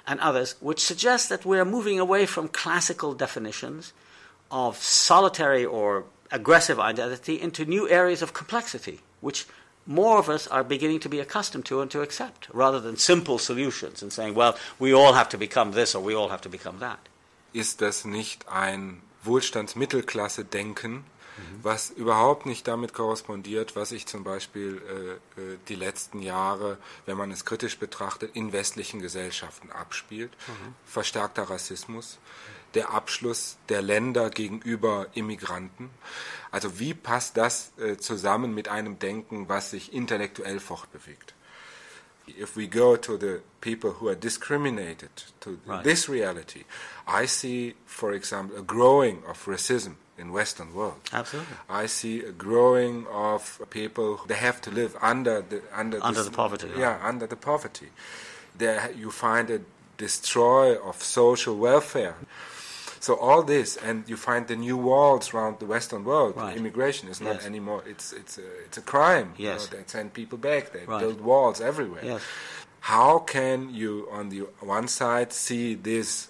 and 0.08 0.22
others, 0.22 0.56
which 0.62 0.80
suggest 0.80 1.28
that 1.28 1.46
we're 1.46 1.66
moving 1.66 2.00
away 2.00 2.26
from 2.26 2.48
classical 2.48 3.14
definitions 3.14 3.92
of 4.50 4.78
solitary 4.78 5.66
or 5.66 6.06
aggressive 6.32 6.80
identity 6.80 7.42
into 7.42 7.66
new 7.66 7.90
areas 7.90 8.22
of 8.22 8.32
complexity, 8.32 9.02
which 9.20 9.46
more 9.86 10.20
of 10.20 10.30
us 10.30 10.48
are 10.48 10.64
beginning 10.64 11.00
to 11.00 11.10
be 11.10 11.20
accustomed 11.20 11.66
to 11.66 11.82
and 11.82 11.92
to 11.92 12.02
accept, 12.02 12.48
rather 12.54 12.80
than 12.80 12.98
simple 12.98 13.40
solutions 13.40 14.02
and 14.02 14.12
saying, 14.14 14.36
well, 14.36 14.56
we 14.80 14.94
all 14.94 15.14
have 15.14 15.30
to 15.30 15.38
become 15.38 15.72
this 15.72 15.96
or 15.96 16.04
we 16.04 16.14
all 16.14 16.30
have 16.30 16.42
to 16.42 16.50
become 16.50 16.80
that. 16.80 17.00
Ist 17.54 17.82
das 17.82 18.06
nicht 18.06 18.48
ein 18.48 19.02
Wohlstandsmittelklasse-Denken, 19.24 20.94
mhm. 20.94 21.04
was 21.64 21.90
überhaupt 21.90 22.46
nicht 22.46 22.68
damit 22.68 22.94
korrespondiert, 22.94 23.76
was 23.76 23.90
sich 23.90 24.06
zum 24.06 24.24
Beispiel 24.24 24.82
äh, 25.38 25.42
äh, 25.42 25.58
die 25.68 25.76
letzten 25.76 26.22
Jahre, 26.22 26.78
wenn 27.08 27.18
man 27.18 27.32
es 27.32 27.44
kritisch 27.44 27.80
betrachtet, 27.80 28.36
in 28.36 28.54
westlichen 28.54 29.02
Gesellschaften 29.02 29.72
abspielt? 29.72 30.32
Mhm. 30.48 30.76
Verstärkter 30.86 31.50
Rassismus, 31.50 32.20
der 32.76 32.92
Abschluss 32.94 33.58
der 33.70 33.82
Länder 33.82 34.30
gegenüber 34.30 35.08
Immigranten. 35.14 35.90
Also 36.52 36.80
wie 36.80 36.94
passt 36.94 37.38
das 37.38 37.72
äh, 37.78 37.98
zusammen 37.98 38.54
mit 38.54 38.68
einem 38.68 39.00
Denken, 39.00 39.50
was 39.50 39.72
sich 39.72 39.94
intellektuell 39.94 40.60
fortbewegt? 40.60 41.34
If 42.40 42.56
we 42.56 42.68
go 42.68 42.96
to 42.96 43.18
the 43.18 43.42
people 43.60 43.96
who 44.00 44.08
are 44.08 44.16
discriminated 44.16 45.10
to 45.40 45.58
right. 45.66 45.84
this 45.84 46.08
reality, 46.08 46.66
I 47.08 47.26
see, 47.26 47.76
for 47.88 48.14
example, 48.14 48.56
a 48.58 48.62
growing 48.62 49.24
of 49.26 49.48
racism 49.48 49.96
in 50.20 50.32
Western 50.32 50.74
world. 50.76 51.00
Absolutely. 51.12 51.56
I 51.70 51.88
see 51.88 52.24
a 52.24 52.32
growing 52.32 53.08
of 53.08 53.62
people 53.72 54.20
they 54.28 54.36
have 54.36 54.62
to 54.62 54.72
live 54.72 54.96
under 55.02 55.42
the 55.42 55.62
under, 55.74 56.04
under 56.04 56.20
this, 56.20 56.30
the 56.30 56.36
poverty. 56.36 56.68
Yeah, 56.78 57.00
under 57.04 57.26
the 57.26 57.36
poverty. 57.36 57.90
There 58.56 58.92
you 58.92 59.10
find 59.10 59.50
a 59.50 59.62
destroy 59.98 60.76
of 60.76 61.02
social 61.02 61.56
welfare. 61.58 62.16
So 63.00 63.16
all 63.16 63.44
this, 63.44 63.78
and 63.78 64.04
you 64.10 64.18
find 64.18 64.48
the 64.48 64.56
new 64.56 64.78
walls 64.78 65.34
around 65.34 65.60
the 65.60 65.66
Western 65.66 66.04
world. 66.04 66.36
Right. 66.36 66.58
Immigration 66.58 67.08
is 67.10 67.22
not 67.22 67.36
yes. 67.36 67.46
anymore. 67.46 67.84
It's 67.88 68.12
it's 68.14 68.38
a, 68.38 68.48
it's 68.66 68.78
a 68.78 68.82
crime. 68.82 69.34
Yes. 69.38 69.70
You 69.72 69.78
know, 69.78 69.84
they 69.84 69.88
send 69.88 70.14
people 70.14 70.38
back. 70.38 70.74
They 70.74 70.86
right. 70.86 71.00
build 71.00 71.22
walls 71.22 71.62
everywhere. 71.62 72.04
Yes. 72.04 72.22
How 72.82 73.20
can 73.20 73.74
you, 73.74 74.08
on 74.12 74.30
the 74.30 74.40
one 74.60 74.88
side, 74.88 75.34
see 75.34 75.76
these 75.76 76.30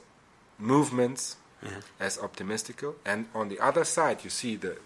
movements 0.58 1.38
yeah. 1.64 1.82
as 2.00 2.18
optimistical, 2.18 2.96
and 3.06 3.28
on 3.34 3.50
the 3.50 3.60
other 3.60 3.84
side, 3.84 4.24
you 4.24 4.30
see 4.30 4.56
the 4.56 4.78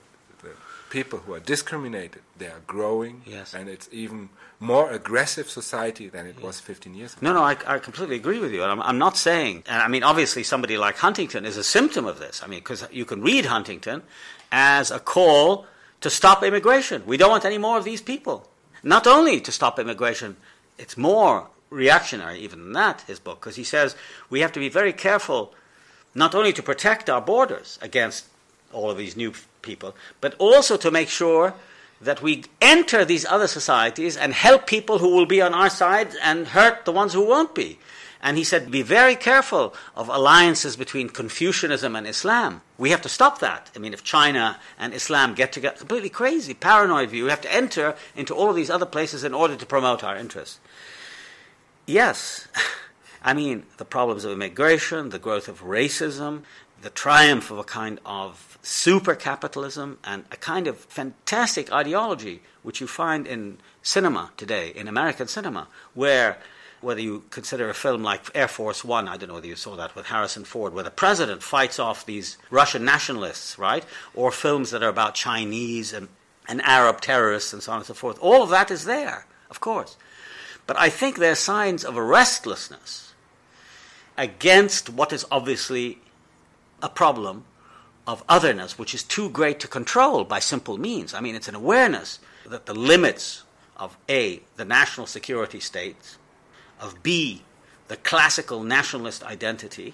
the 0.43 0.51
people 0.89 1.19
who 1.19 1.33
are 1.33 1.39
discriminated, 1.39 2.21
they 2.37 2.47
are 2.47 2.61
growing, 2.67 3.23
yes. 3.25 3.53
and 3.53 3.67
it's 3.67 3.89
even 3.91 4.29
more 4.59 4.91
aggressive 4.91 5.49
society 5.49 6.07
than 6.07 6.25
it 6.25 6.41
was 6.41 6.59
15 6.59 6.93
years 6.93 7.13
ago. 7.13 7.19
No, 7.21 7.33
no, 7.33 7.43
I, 7.43 7.57
I 7.65 7.79
completely 7.79 8.15
agree 8.15 8.39
with 8.39 8.53
you. 8.53 8.63
I'm, 8.63 8.81
I'm 8.81 8.97
not 8.97 9.17
saying, 9.17 9.63
and 9.67 9.81
I 9.81 9.87
mean, 9.87 10.03
obviously 10.03 10.43
somebody 10.43 10.77
like 10.77 10.97
Huntington 10.97 11.45
is 11.45 11.57
a 11.57 11.63
symptom 11.63 12.05
of 12.05 12.19
this. 12.19 12.41
I 12.43 12.47
mean, 12.47 12.59
because 12.59 12.87
you 12.91 13.05
can 13.05 13.21
read 13.21 13.45
Huntington 13.45 14.03
as 14.51 14.91
a 14.91 14.99
call 14.99 15.65
to 16.01 16.09
stop 16.09 16.43
immigration. 16.43 17.03
We 17.05 17.17
don't 17.17 17.31
want 17.31 17.45
any 17.45 17.57
more 17.57 17.77
of 17.77 17.83
these 17.83 18.01
people. 18.01 18.47
Not 18.83 19.07
only 19.07 19.39
to 19.41 19.51
stop 19.51 19.79
immigration, 19.79 20.35
it's 20.77 20.97
more 20.97 21.47
reactionary 21.69 22.39
even 22.39 22.59
than 22.59 22.73
that, 22.73 23.01
his 23.07 23.19
book, 23.19 23.39
because 23.39 23.55
he 23.55 23.63
says 23.63 23.95
we 24.29 24.41
have 24.41 24.51
to 24.51 24.59
be 24.59 24.69
very 24.69 24.93
careful 24.93 25.53
not 26.13 26.35
only 26.35 26.53
to 26.53 26.61
protect 26.61 27.09
our 27.09 27.21
borders 27.21 27.79
against 27.81 28.25
all 28.71 28.91
of 28.91 28.97
these 28.97 29.17
new 29.17 29.33
people, 29.63 29.95
but 30.21 30.35
also 30.37 30.77
to 30.77 30.91
make 30.91 31.09
sure 31.09 31.55
that 31.99 32.21
we 32.21 32.43
enter 32.61 33.03
these 33.03 33.25
other 33.25 33.47
societies 33.47 34.15
and 34.15 34.33
help 34.33 34.67
people 34.67 34.99
who 34.99 35.15
will 35.15 35.25
be 35.25 35.41
on 35.41 35.53
our 35.53 35.69
side 35.69 36.09
and 36.21 36.47
hurt 36.47 36.85
the 36.85 36.91
ones 36.91 37.13
who 37.13 37.25
won't 37.25 37.55
be. 37.55 37.79
And 38.21 38.37
he 38.37 38.45
said, 38.45 38.71
be 38.71 38.83
very 38.83 39.15
careful 39.15 39.73
of 39.97 40.07
alliances 40.07 40.77
between 40.77 41.09
Confucianism 41.09 41.93
and 41.93 42.07
Islam. 42.07 42.61
We 42.77 42.91
have 42.91 43.01
to 43.01 43.09
stop 43.09 43.39
that. 43.39 43.69
I 43.75 43.79
mean, 43.79 43.93
if 43.93 44.01
China 44.01 44.59
and 44.79 44.93
Islam 44.93 45.33
get 45.33 45.51
together, 45.51 45.75
completely 45.77 46.09
crazy, 46.09 46.53
paranoid 46.53 47.09
view, 47.09 47.25
we 47.25 47.29
have 47.31 47.41
to 47.41 47.53
enter 47.53 47.95
into 48.15 48.33
all 48.33 48.49
of 48.49 48.55
these 48.55 48.69
other 48.69 48.85
places 48.85 49.25
in 49.25 49.33
order 49.33 49.57
to 49.57 49.65
promote 49.65 50.05
our 50.05 50.15
interests. 50.15 50.61
Yes, 51.85 52.47
I 53.23 53.33
mean, 53.33 53.63
the 53.75 53.85
problems 53.85 54.23
of 54.23 54.31
immigration, 54.31 55.09
the 55.09 55.19
growth 55.19 55.49
of 55.49 55.61
racism, 55.61 56.43
the 56.81 56.89
triumph 56.89 57.51
of 57.51 57.57
a 57.57 57.63
kind 57.63 57.99
of 58.05 58.52
super 58.63 59.13
capitalism, 59.13 59.99
and 60.03 60.23
a 60.31 60.37
kind 60.37 60.67
of 60.67 60.77
fantastic 60.77 61.71
ideology 61.71 62.41
which 62.63 62.79
you 62.81 62.87
find 62.87 63.27
in 63.27 63.57
cinema 63.81 64.31
today, 64.37 64.71
in 64.73 64.87
American 64.87 65.27
cinema, 65.27 65.67
where 65.93 66.37
whether 66.79 67.01
you 67.01 67.23
consider 67.29 67.69
a 67.69 67.73
film 67.73 68.03
like 68.03 68.29
Air 68.33 68.47
Force 68.47 68.83
One, 68.83 69.07
I 69.07 69.17
don't 69.17 69.27
know 69.29 69.35
whether 69.35 69.47
you 69.47 69.55
saw 69.55 69.75
that 69.75 69.95
with 69.95 70.07
Harrison 70.07 70.43
Ford, 70.43 70.73
where 70.73 70.83
the 70.83 70.91
president 70.91 71.43
fights 71.43 71.77
off 71.79 72.05
these 72.05 72.37
Russian 72.49 72.83
nationalists, 72.83 73.57
right? 73.59 73.85
Or 74.15 74.31
films 74.31 74.71
that 74.71 74.83
are 74.83 74.89
about 74.89 75.15
Chinese 75.15 75.93
and, 75.93 76.07
and 76.47 76.61
Arab 76.61 77.01
terrorists 77.01 77.53
and 77.53 77.61
so 77.61 77.71
on 77.71 77.79
and 77.79 77.85
so 77.85 77.93
forth. 77.93 78.17
All 78.21 78.43
of 78.43 78.49
that 78.49 78.71
is 78.71 78.85
there, 78.85 79.25
of 79.49 79.59
course. 79.59 79.97
But 80.67 80.77
I 80.77 80.89
think 80.89 81.17
there 81.17 81.31
are 81.31 81.35
signs 81.35 81.83
of 81.83 81.97
a 81.97 82.03
restlessness 82.03 83.13
against 84.17 84.89
what 84.89 85.11
is 85.11 85.25
obviously 85.31 85.99
a 86.81 86.89
problem 86.89 87.45
of 88.05 88.23
otherness, 88.27 88.77
which 88.77 88.93
is 88.93 89.03
too 89.03 89.29
great 89.29 89.59
to 89.61 89.67
control 89.67 90.23
by 90.23 90.39
simple 90.39 90.77
means. 90.77 91.13
I 91.13 91.21
mean, 91.21 91.35
it's 91.35 91.47
an 91.47 91.55
awareness 91.55 92.19
that 92.45 92.65
the 92.65 92.73
limits 92.73 93.43
of 93.77 93.97
A, 94.09 94.41
the 94.55 94.65
national 94.65 95.07
security 95.07 95.59
states, 95.59 96.17
of 96.79 97.01
B, 97.01 97.43
the 97.87 97.97
classical 97.97 98.63
nationalist 98.63 99.23
identity, 99.23 99.93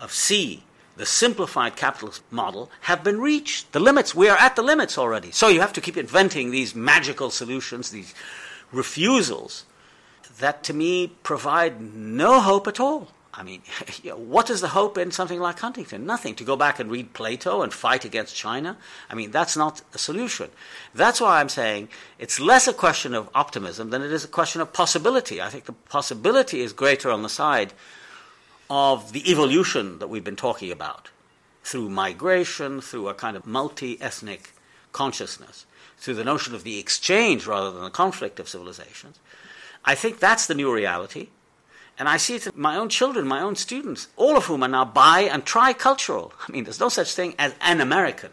of 0.00 0.12
C, 0.12 0.64
the 0.96 1.06
simplified 1.06 1.76
capitalist 1.76 2.22
model, 2.30 2.70
have 2.82 3.02
been 3.02 3.20
reached. 3.20 3.72
The 3.72 3.80
limits, 3.80 4.14
we 4.14 4.28
are 4.28 4.38
at 4.38 4.56
the 4.56 4.62
limits 4.62 4.98
already. 4.98 5.30
So 5.30 5.48
you 5.48 5.60
have 5.60 5.72
to 5.74 5.80
keep 5.80 5.96
inventing 5.96 6.50
these 6.50 6.74
magical 6.74 7.30
solutions, 7.30 7.90
these 7.90 8.14
refusals 8.72 9.64
that 10.38 10.62
to 10.64 10.74
me 10.74 11.12
provide 11.22 11.80
no 11.80 12.40
hope 12.40 12.66
at 12.66 12.80
all. 12.80 13.08
I 13.36 13.42
mean, 13.42 13.62
what 14.16 14.50
is 14.50 14.60
the 14.60 14.68
hope 14.68 14.96
in 14.96 15.10
something 15.10 15.40
like 15.40 15.58
Huntington? 15.58 16.06
Nothing. 16.06 16.34
To 16.36 16.44
go 16.44 16.56
back 16.56 16.80
and 16.80 16.90
read 16.90 17.12
Plato 17.12 17.62
and 17.62 17.72
fight 17.72 18.04
against 18.04 18.34
China? 18.34 18.76
I 19.10 19.14
mean, 19.14 19.30
that's 19.30 19.56
not 19.56 19.82
a 19.94 19.98
solution. 19.98 20.50
That's 20.94 21.20
why 21.20 21.40
I'm 21.40 21.48
saying 21.48 21.88
it's 22.18 22.40
less 22.40 22.66
a 22.66 22.72
question 22.72 23.14
of 23.14 23.30
optimism 23.34 23.90
than 23.90 24.02
it 24.02 24.12
is 24.12 24.24
a 24.24 24.28
question 24.28 24.60
of 24.60 24.72
possibility. 24.72 25.40
I 25.40 25.50
think 25.50 25.64
the 25.64 25.72
possibility 25.72 26.60
is 26.60 26.72
greater 26.72 27.10
on 27.10 27.22
the 27.22 27.28
side 27.28 27.72
of 28.68 29.12
the 29.12 29.30
evolution 29.30 29.98
that 29.98 30.08
we've 30.08 30.24
been 30.24 30.36
talking 30.36 30.72
about 30.72 31.10
through 31.62 31.88
migration, 31.88 32.80
through 32.80 33.08
a 33.08 33.14
kind 33.14 33.36
of 33.36 33.46
multi 33.46 34.00
ethnic 34.00 34.52
consciousness, 34.92 35.66
through 35.98 36.14
the 36.14 36.24
notion 36.24 36.54
of 36.54 36.64
the 36.64 36.78
exchange 36.78 37.46
rather 37.46 37.70
than 37.70 37.82
the 37.82 37.90
conflict 37.90 38.40
of 38.40 38.48
civilizations. 38.48 39.18
I 39.84 39.94
think 39.94 40.18
that's 40.18 40.46
the 40.46 40.54
new 40.54 40.72
reality. 40.72 41.28
And 41.98 42.08
I 42.08 42.18
see 42.18 42.34
it 42.34 42.46
in 42.46 42.52
my 42.54 42.76
own 42.76 42.88
children, 42.88 43.26
my 43.26 43.40
own 43.40 43.56
students, 43.56 44.08
all 44.16 44.36
of 44.36 44.44
whom 44.46 44.62
are 44.62 44.68
now 44.68 44.84
bi 44.84 45.20
and 45.22 45.44
tricultural. 45.44 46.32
I 46.46 46.52
mean, 46.52 46.64
there's 46.64 46.80
no 46.80 46.90
such 46.90 47.14
thing 47.14 47.34
as 47.38 47.54
an 47.60 47.80
American. 47.80 48.30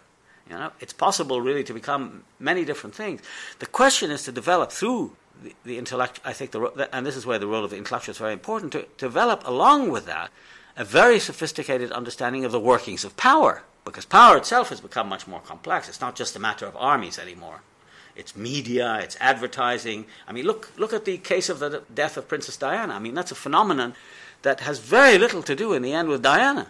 You 0.49 0.57
know, 0.57 0.71
it's 0.81 0.93
possible 0.93 1.39
really 1.39 1.63
to 1.63 1.73
become 1.73 2.23
many 2.39 2.65
different 2.65 2.93
things. 2.93 3.21
The 3.59 3.65
question 3.65 4.11
is 4.11 4.23
to 4.23 4.31
develop 4.31 4.71
through 4.71 5.15
the, 5.41 5.55
the 5.63 5.77
intellect. 5.77 6.19
I 6.25 6.33
think, 6.33 6.51
the, 6.51 6.89
and 6.91 7.05
this 7.05 7.15
is 7.15 7.25
where 7.25 7.39
the 7.39 7.47
role 7.47 7.63
of 7.63 7.71
the 7.71 7.77
intellectual 7.77 8.11
is 8.11 8.17
very 8.17 8.33
important, 8.33 8.73
to 8.73 8.85
develop 8.97 9.47
along 9.47 9.91
with 9.91 10.05
that 10.07 10.29
a 10.75 10.83
very 10.83 11.19
sophisticated 11.19 11.91
understanding 11.91 12.43
of 12.43 12.51
the 12.51 12.59
workings 12.59 13.05
of 13.05 13.15
power, 13.15 13.63
because 13.85 14.05
power 14.05 14.37
itself 14.37 14.69
has 14.69 14.81
become 14.81 15.07
much 15.07 15.27
more 15.27 15.39
complex. 15.39 15.87
It's 15.87 16.01
not 16.01 16.15
just 16.15 16.35
a 16.35 16.39
matter 16.39 16.65
of 16.65 16.75
armies 16.75 17.17
anymore 17.19 17.61
it's 18.15 18.35
media, 18.35 18.99
it's 19.01 19.17
advertising. 19.19 20.05
I 20.27 20.31
mean, 20.31 20.45
look, 20.45 20.71
look 20.77 20.93
at 20.93 21.05
the 21.05 21.17
case 21.17 21.49
of 21.49 21.59
the 21.59 21.83
death 21.93 22.17
of 22.17 22.27
Princess 22.27 22.57
Diana. 22.57 22.93
I 22.93 22.99
mean, 22.99 23.13
that's 23.13 23.31
a 23.31 23.35
phenomenon 23.35 23.95
that 24.43 24.61
has 24.61 24.79
very 24.79 25.17
little 25.17 25.41
to 25.43 25.55
do 25.55 25.73
in 25.73 25.81
the 25.81 25.93
end 25.93 26.09
with 26.09 26.21
Diana. 26.21 26.67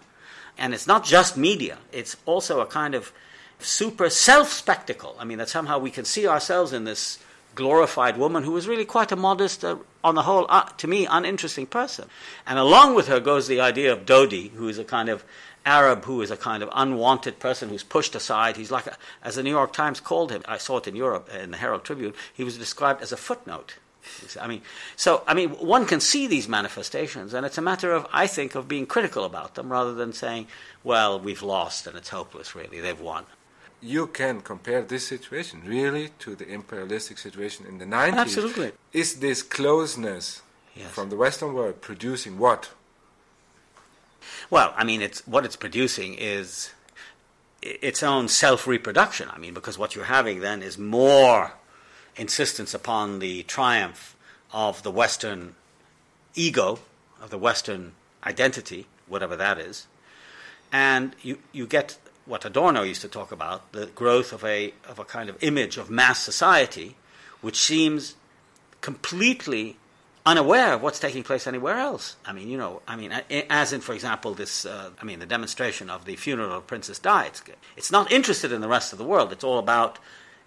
And 0.57 0.73
it's 0.73 0.87
not 0.87 1.03
just 1.03 1.35
media, 1.35 1.77
it's 1.91 2.15
also 2.25 2.59
a 2.59 2.65
kind 2.65 2.95
of 2.95 3.11
super 3.59 4.09
self 4.09 4.51
spectacle. 4.51 5.15
I 5.19 5.25
mean, 5.25 5.37
that 5.39 5.49
somehow 5.49 5.79
we 5.79 5.91
can 5.91 6.05
see 6.05 6.27
ourselves 6.27 6.73
in 6.73 6.83
this 6.83 7.19
glorified 7.55 8.17
woman 8.17 8.43
who 8.43 8.51
was 8.51 8.67
really 8.67 8.85
quite 8.85 9.11
a 9.11 9.15
modest, 9.15 9.63
uh, 9.63 9.77
on 10.03 10.15
the 10.15 10.23
whole, 10.23 10.45
uh, 10.49 10.63
to 10.77 10.87
me, 10.87 11.05
uninteresting 11.05 11.65
person. 11.65 12.09
And 12.47 12.57
along 12.59 12.95
with 12.95 13.07
her 13.07 13.19
goes 13.19 13.47
the 13.47 13.61
idea 13.61 13.91
of 13.91 14.05
Dodi, 14.05 14.51
who 14.51 14.67
is 14.67 14.77
a 14.77 14.83
kind 14.83 15.09
of 15.09 15.23
Arab 15.65 16.05
who 16.05 16.21
is 16.21 16.31
a 16.31 16.37
kind 16.37 16.61
of 16.61 16.69
unwanted 16.73 17.39
person 17.39 17.69
who's 17.69 17.83
pushed 17.83 18.15
aside. 18.15 18.57
He's 18.57 18.71
like, 18.71 18.87
a, 18.87 18.97
as 19.21 19.35
the 19.35 19.43
New 19.43 19.49
York 19.49 19.73
Times 19.73 19.99
called 19.99 20.31
him, 20.31 20.43
I 20.45 20.57
saw 20.57 20.77
it 20.77 20.87
in 20.87 20.95
Europe 20.95 21.29
in 21.33 21.51
the 21.51 21.57
Herald 21.57 21.83
Tribune, 21.83 22.13
he 22.33 22.43
was 22.43 22.57
described 22.57 23.01
as 23.01 23.11
a 23.11 23.17
footnote. 23.17 23.77
I 24.39 24.47
mean, 24.47 24.61
so, 24.95 25.23
I 25.27 25.33
mean, 25.33 25.51
one 25.51 25.85
can 25.85 26.01
see 26.01 26.27
these 26.27 26.47
manifestations, 26.47 27.33
and 27.33 27.45
it's 27.45 27.57
a 27.57 27.61
matter 27.61 27.91
of, 27.91 28.05
I 28.11 28.27
think, 28.27 28.55
of 28.55 28.67
being 28.67 28.85
critical 28.85 29.23
about 29.23 29.55
them 29.55 29.71
rather 29.71 29.93
than 29.93 30.11
saying, 30.11 30.47
well, 30.83 31.19
we've 31.19 31.41
lost 31.41 31.87
and 31.87 31.95
it's 31.95 32.09
hopeless, 32.09 32.53
really, 32.53 32.81
they've 32.81 32.99
won. 32.99 33.25
You 33.81 34.07
can 34.07 34.41
compare 34.41 34.81
this 34.81 35.07
situation 35.07 35.61
really 35.65 36.09
to 36.19 36.35
the 36.35 36.47
imperialistic 36.47 37.17
situation 37.17 37.65
in 37.65 37.77
the 37.77 37.85
90s. 37.85 38.13
Absolutely. 38.13 38.71
Is 38.91 39.15
this 39.15 39.41
closeness 39.41 40.41
yes. 40.75 40.89
from 40.91 41.09
the 41.09 41.15
Western 41.15 41.53
world 41.53 41.81
producing 41.81 42.37
what? 42.37 42.71
Well, 44.49 44.73
I 44.75 44.83
mean, 44.83 45.01
it's 45.01 45.25
what 45.27 45.45
it's 45.45 45.55
producing 45.55 46.15
is 46.15 46.71
its 47.61 48.03
own 48.03 48.27
self 48.27 48.67
reproduction. 48.67 49.29
I 49.31 49.37
mean, 49.37 49.53
because 49.53 49.77
what 49.77 49.95
you're 49.95 50.05
having 50.05 50.39
then 50.39 50.61
is 50.61 50.77
more 50.77 51.53
insistence 52.15 52.73
upon 52.73 53.19
the 53.19 53.43
triumph 53.43 54.15
of 54.51 54.83
the 54.83 54.91
Western 54.91 55.55
ego, 56.35 56.79
of 57.21 57.29
the 57.29 57.37
Western 57.37 57.93
identity, 58.25 58.87
whatever 59.07 59.35
that 59.35 59.57
is. 59.57 59.87
And 60.71 61.15
you, 61.21 61.39
you 61.51 61.65
get 61.67 61.97
what 62.25 62.45
Adorno 62.45 62.83
used 62.83 63.01
to 63.01 63.07
talk 63.07 63.31
about 63.31 63.71
the 63.73 63.87
growth 63.87 64.31
of 64.31 64.43
a, 64.43 64.73
of 64.87 64.99
a 64.99 65.05
kind 65.05 65.29
of 65.29 65.41
image 65.43 65.77
of 65.77 65.89
mass 65.89 66.21
society, 66.21 66.95
which 67.41 67.57
seems 67.57 68.15
completely 68.81 69.77
unaware 70.25 70.73
of 70.73 70.81
what's 70.81 70.99
taking 70.99 71.23
place 71.23 71.47
anywhere 71.47 71.77
else. 71.77 72.15
I 72.25 72.31
mean, 72.33 72.49
you 72.49 72.57
know, 72.57 72.81
I 72.87 72.95
mean, 72.95 73.11
as 73.49 73.73
in, 73.73 73.81
for 73.81 73.93
example, 73.93 74.33
this, 74.33 74.65
uh, 74.65 74.91
I 75.01 75.03
mean, 75.03 75.19
the 75.19 75.25
demonstration 75.25 75.89
of 75.89 76.05
the 76.05 76.15
funeral 76.15 76.57
of 76.57 76.67
Princess 76.67 76.99
Di. 76.99 77.25
It's, 77.25 77.43
it's 77.75 77.91
not 77.91 78.11
interested 78.11 78.51
in 78.51 78.61
the 78.61 78.67
rest 78.67 78.93
of 78.93 78.99
the 78.99 79.05
world. 79.05 79.31
It's 79.31 79.43
all 79.43 79.59
about, 79.59 79.99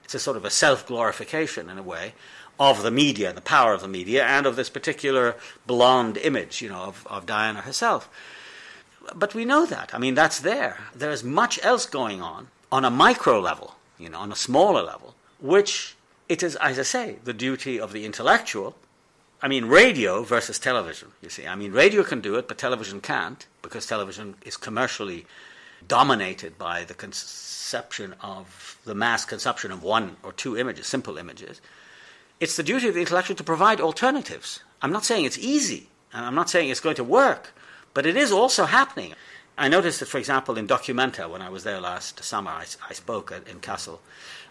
it's 0.04 0.14
a 0.14 0.18
sort 0.18 0.36
of 0.36 0.44
a 0.44 0.50
self 0.50 0.86
glorification 0.86 1.68
in 1.68 1.78
a 1.78 1.82
way 1.82 2.14
of 2.58 2.82
the 2.82 2.90
media, 2.90 3.32
the 3.34 3.42
power 3.42 3.74
of 3.74 3.82
the 3.82 3.88
media, 3.88 4.24
and 4.24 4.46
of 4.46 4.56
this 4.56 4.70
particular 4.70 5.36
blonde 5.66 6.16
image, 6.16 6.62
you 6.62 6.70
know, 6.70 6.84
of, 6.84 7.06
of 7.10 7.26
Diana 7.26 7.60
herself. 7.60 8.08
But 9.14 9.34
we 9.34 9.44
know 9.44 9.66
that. 9.66 9.94
I 9.94 9.98
mean, 9.98 10.14
that's 10.14 10.40
there. 10.40 10.78
There 10.94 11.10
is 11.10 11.22
much 11.22 11.62
else 11.62 11.84
going 11.86 12.22
on 12.22 12.48
on 12.72 12.84
a 12.84 12.90
micro 12.90 13.40
level, 13.40 13.76
you 13.98 14.08
know, 14.08 14.18
on 14.18 14.32
a 14.32 14.36
smaller 14.36 14.82
level, 14.82 15.14
which 15.38 15.96
it 16.30 16.42
is, 16.42 16.56
as 16.56 16.78
I 16.78 16.82
say, 16.82 17.16
the 17.22 17.34
duty 17.34 17.78
of 17.78 17.92
the 17.92 18.04
intellectual 18.06 18.74
I 19.42 19.48
mean, 19.48 19.66
radio 19.66 20.22
versus 20.22 20.58
television, 20.58 21.12
you 21.20 21.28
see. 21.28 21.46
I 21.46 21.54
mean, 21.54 21.72
radio 21.72 22.02
can 22.02 22.20
do 22.20 22.36
it, 22.36 22.48
but 22.48 22.56
television 22.56 23.00
can't 23.00 23.46
because 23.60 23.86
television 23.86 24.36
is 24.44 24.56
commercially 24.56 25.26
dominated 25.86 26.56
by 26.56 26.84
the 26.84 26.94
conception 26.94 28.14
of 28.22 28.78
the 28.84 28.94
mass 28.94 29.24
consumption 29.24 29.70
of 29.70 29.82
one 29.82 30.16
or 30.22 30.32
two 30.32 30.56
images, 30.56 30.86
simple 30.86 31.18
images. 31.18 31.60
It's 32.40 32.56
the 32.56 32.62
duty 32.62 32.88
of 32.88 32.94
the 32.94 33.00
intellectual 33.00 33.36
to 33.36 33.44
provide 33.44 33.80
alternatives. 33.80 34.60
I'm 34.80 34.92
not 34.92 35.04
saying 35.04 35.24
it's 35.24 35.38
easy, 35.38 35.88
and 36.12 36.24
I'm 36.24 36.34
not 36.34 36.50
saying 36.50 36.70
it's 36.70 36.80
going 36.80 36.96
to 36.96 37.04
work, 37.04 37.52
but 37.92 38.06
it 38.06 38.16
is 38.16 38.32
also 38.32 38.64
happening. 38.64 39.14
I 39.58 39.68
noticed 39.68 40.00
that, 40.00 40.08
for 40.08 40.18
example, 40.18 40.58
in 40.58 40.66
Documenta, 40.66 41.30
when 41.30 41.42
I 41.42 41.48
was 41.50 41.64
there 41.64 41.80
last 41.80 42.22
summer, 42.22 42.50
I, 42.50 42.64
I 42.88 42.92
spoke 42.92 43.32
at, 43.32 43.46
in 43.48 43.60
Kassel, 43.60 44.00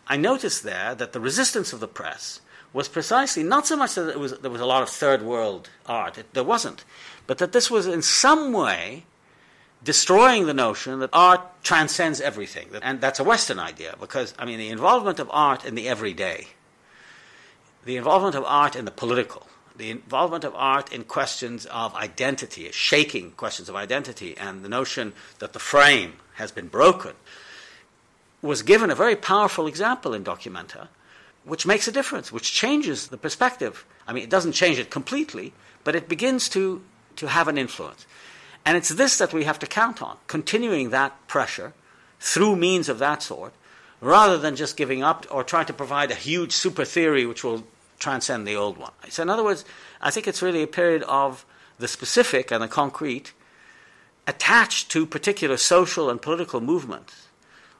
I 0.08 0.18
noticed 0.18 0.64
there 0.64 0.96
that 0.96 1.14
the 1.14 1.20
resistance 1.20 1.74
of 1.74 1.80
the 1.80 1.88
press 1.88 2.42
was 2.76 2.90
precisely 2.90 3.42
not 3.42 3.66
so 3.66 3.78
much 3.78 3.96
that 3.96 4.20
was, 4.20 4.38
there 4.40 4.52
was 4.52 4.60
a 4.60 4.66
lot 4.66 4.84
of 4.84 4.90
third 4.90 5.22
world 5.22 5.70
art, 5.86 6.18
it, 6.18 6.34
there 6.34 6.44
wasn't, 6.44 6.84
but 7.26 7.38
that 7.38 7.54
this 7.54 7.72
was 7.72 7.88
in 7.88 8.02
some 8.02 8.52
way 8.52 9.06
destroying 9.82 10.46
the 10.46 10.54
notion 10.54 11.00
that 11.00 11.10
art 11.14 11.40
transcends 11.64 12.20
everything. 12.20 12.68
And 12.82 13.00
that's 13.00 13.18
a 13.18 13.24
Western 13.24 13.60
idea 13.60 13.96
because, 13.98 14.34
I 14.38 14.44
mean, 14.44 14.60
the 14.60 14.68
involvement 14.68 15.20
of 15.20 15.30
art 15.32 15.64
in 15.64 15.76
the 15.76 15.88
everyday, 15.88 16.48
the 17.86 17.96
involvement 17.96 18.36
of 18.36 18.44
art 18.44 18.76
in 18.76 18.84
the 18.84 18.92
political, 18.92 19.48
the 19.78 19.90
involvement 19.90 20.44
of 20.44 20.54
art 20.54 20.92
in 20.92 21.06
questions 21.06 21.66
of 21.68 21.96
identity, 21.96 22.70
shaking 22.74 23.32
questions 23.32 23.70
of 23.70 23.76
identity, 23.78 24.36
and 24.38 24.66
the 24.66 24.70
notion 24.70 25.14
that 25.40 25.54
the 25.54 25.60
frame 25.60 26.16
has 26.34 26.52
been 26.52 26.68
broken, 26.68 27.14
was 28.42 28.64
given 28.64 28.92
a 28.92 28.96
very 28.96 29.16
powerful 29.16 29.66
example 29.66 30.14
in 30.14 30.26
Documenta 30.26 30.90
which 31.46 31.66
makes 31.66 31.88
a 31.88 31.92
difference, 31.92 32.32
which 32.32 32.52
changes 32.52 33.08
the 33.08 33.18
perspective. 33.18 33.86
I 34.08 34.14
mean, 34.14 34.24
it 34.24 34.30
doesn't 34.30 34.54
change 34.54 34.80
it 34.80 34.90
completely, 34.90 35.54
but 35.84 35.96
it 35.96 36.10
begins 36.10 36.50
to, 36.50 36.82
to 37.18 37.28
have 37.28 37.48
an 37.48 37.58
influence. 37.58 38.06
And 38.66 38.76
it's 38.76 38.90
this 38.90 39.18
that 39.20 39.32
we 39.32 39.44
have 39.44 39.60
to 39.60 39.68
count 39.68 40.02
on, 40.02 40.18
continuing 40.28 40.90
that 40.90 41.28
pressure 41.28 41.74
through 42.20 42.56
means 42.56 42.90
of 42.90 43.00
that 43.00 43.22
sort, 43.22 43.54
rather 44.02 44.38
than 44.38 44.56
just 44.56 44.76
giving 44.76 45.04
up 45.04 45.26
or 45.30 45.44
trying 45.44 45.68
to 45.68 45.74
provide 45.74 46.10
a 46.10 46.16
huge 46.16 46.52
super 46.52 46.84
theory 46.84 47.26
which 47.26 47.44
will 47.44 47.64
transcend 48.00 48.48
the 48.48 48.56
old 48.56 48.78
one. 48.78 48.92
So, 49.10 49.22
in 49.22 49.30
other 49.30 49.44
words, 49.44 49.64
I 50.02 50.10
think 50.10 50.28
it's 50.28 50.42
really 50.42 50.64
a 50.64 50.68
period 50.68 51.04
of 51.04 51.46
the 51.78 51.88
specific 51.88 52.52
and 52.52 52.64
the 52.64 52.68
concrete 52.68 53.34
attached 54.28 54.90
to 54.92 55.06
particular 55.06 55.58
social 55.58 56.10
and 56.10 56.22
political 56.22 56.60
movements 56.60 57.25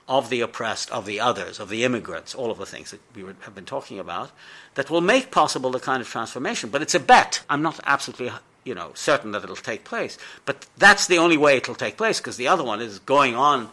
of 0.08 0.30
the 0.30 0.42
oppressed, 0.42 0.92
of 0.92 1.06
the 1.06 1.20
others, 1.20 1.60
of 1.60 1.70
the 1.70 1.84
immigrants, 1.84 2.36
all 2.36 2.52
of 2.52 2.58
the 2.58 2.66
things 2.66 2.92
that 2.92 3.02
we 3.16 3.24
have 3.24 3.56
been 3.56 3.66
talking 3.66 4.00
about, 4.00 4.32
that 4.76 4.90
will 4.90 5.02
make 5.02 5.32
possible 5.32 5.72
the 5.72 5.80
kind 5.80 6.02
of 6.02 6.08
transformation. 6.08 6.70
But 6.70 6.82
it's 6.82 6.94
a 6.94 7.00
bet. 7.00 7.44
I'm 7.50 7.62
not 7.62 7.80
absolutely 7.86 8.32
you 8.66 8.74
know, 8.74 8.92
certain 8.96 9.32
that 9.32 9.44
it'll 9.44 9.56
take 9.56 9.86
place. 9.86 10.18
But 10.46 10.66
that's 10.78 11.08
the 11.08 11.18
only 11.20 11.38
way 11.38 11.58
it'll 11.58 11.76
take 11.76 11.96
place 11.96 12.20
because 12.20 12.36
the 12.36 12.48
other 12.48 12.64
one 12.64 12.82
is 12.82 13.00
going 13.00 13.36
on. 13.36 13.70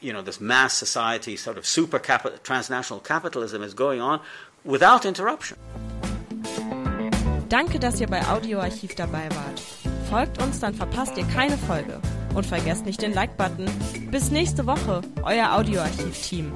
You 0.00 0.12
know, 0.12 0.22
this 0.22 0.40
mass 0.40 0.74
society, 0.74 1.36
sort 1.36 1.58
of 1.58 1.66
super 1.66 1.98
capital, 1.98 2.38
transnational 2.44 3.00
capitalism 3.00 3.62
is 3.62 3.74
going 3.74 4.00
on 4.00 4.20
without 4.64 5.04
interruption. 5.04 5.58
Danke, 7.48 7.80
dass 7.80 7.98
ihr 7.98 8.06
bei 8.06 8.22
Audioarchiv 8.28 8.94
dabei 8.94 9.28
wart. 9.30 9.60
Folgt 10.10 10.40
uns, 10.40 10.60
dann 10.60 10.74
verpasst 10.74 11.16
ihr 11.16 11.24
keine 11.24 11.56
Folge. 11.56 12.00
Und 12.38 12.46
vergesst 12.46 12.86
nicht 12.86 13.02
den 13.02 13.14
Like-Button. 13.14 13.68
Bis 14.12 14.30
nächste 14.30 14.64
Woche, 14.64 15.00
euer 15.24 15.56
Audioarchiv-Team. 15.56 16.52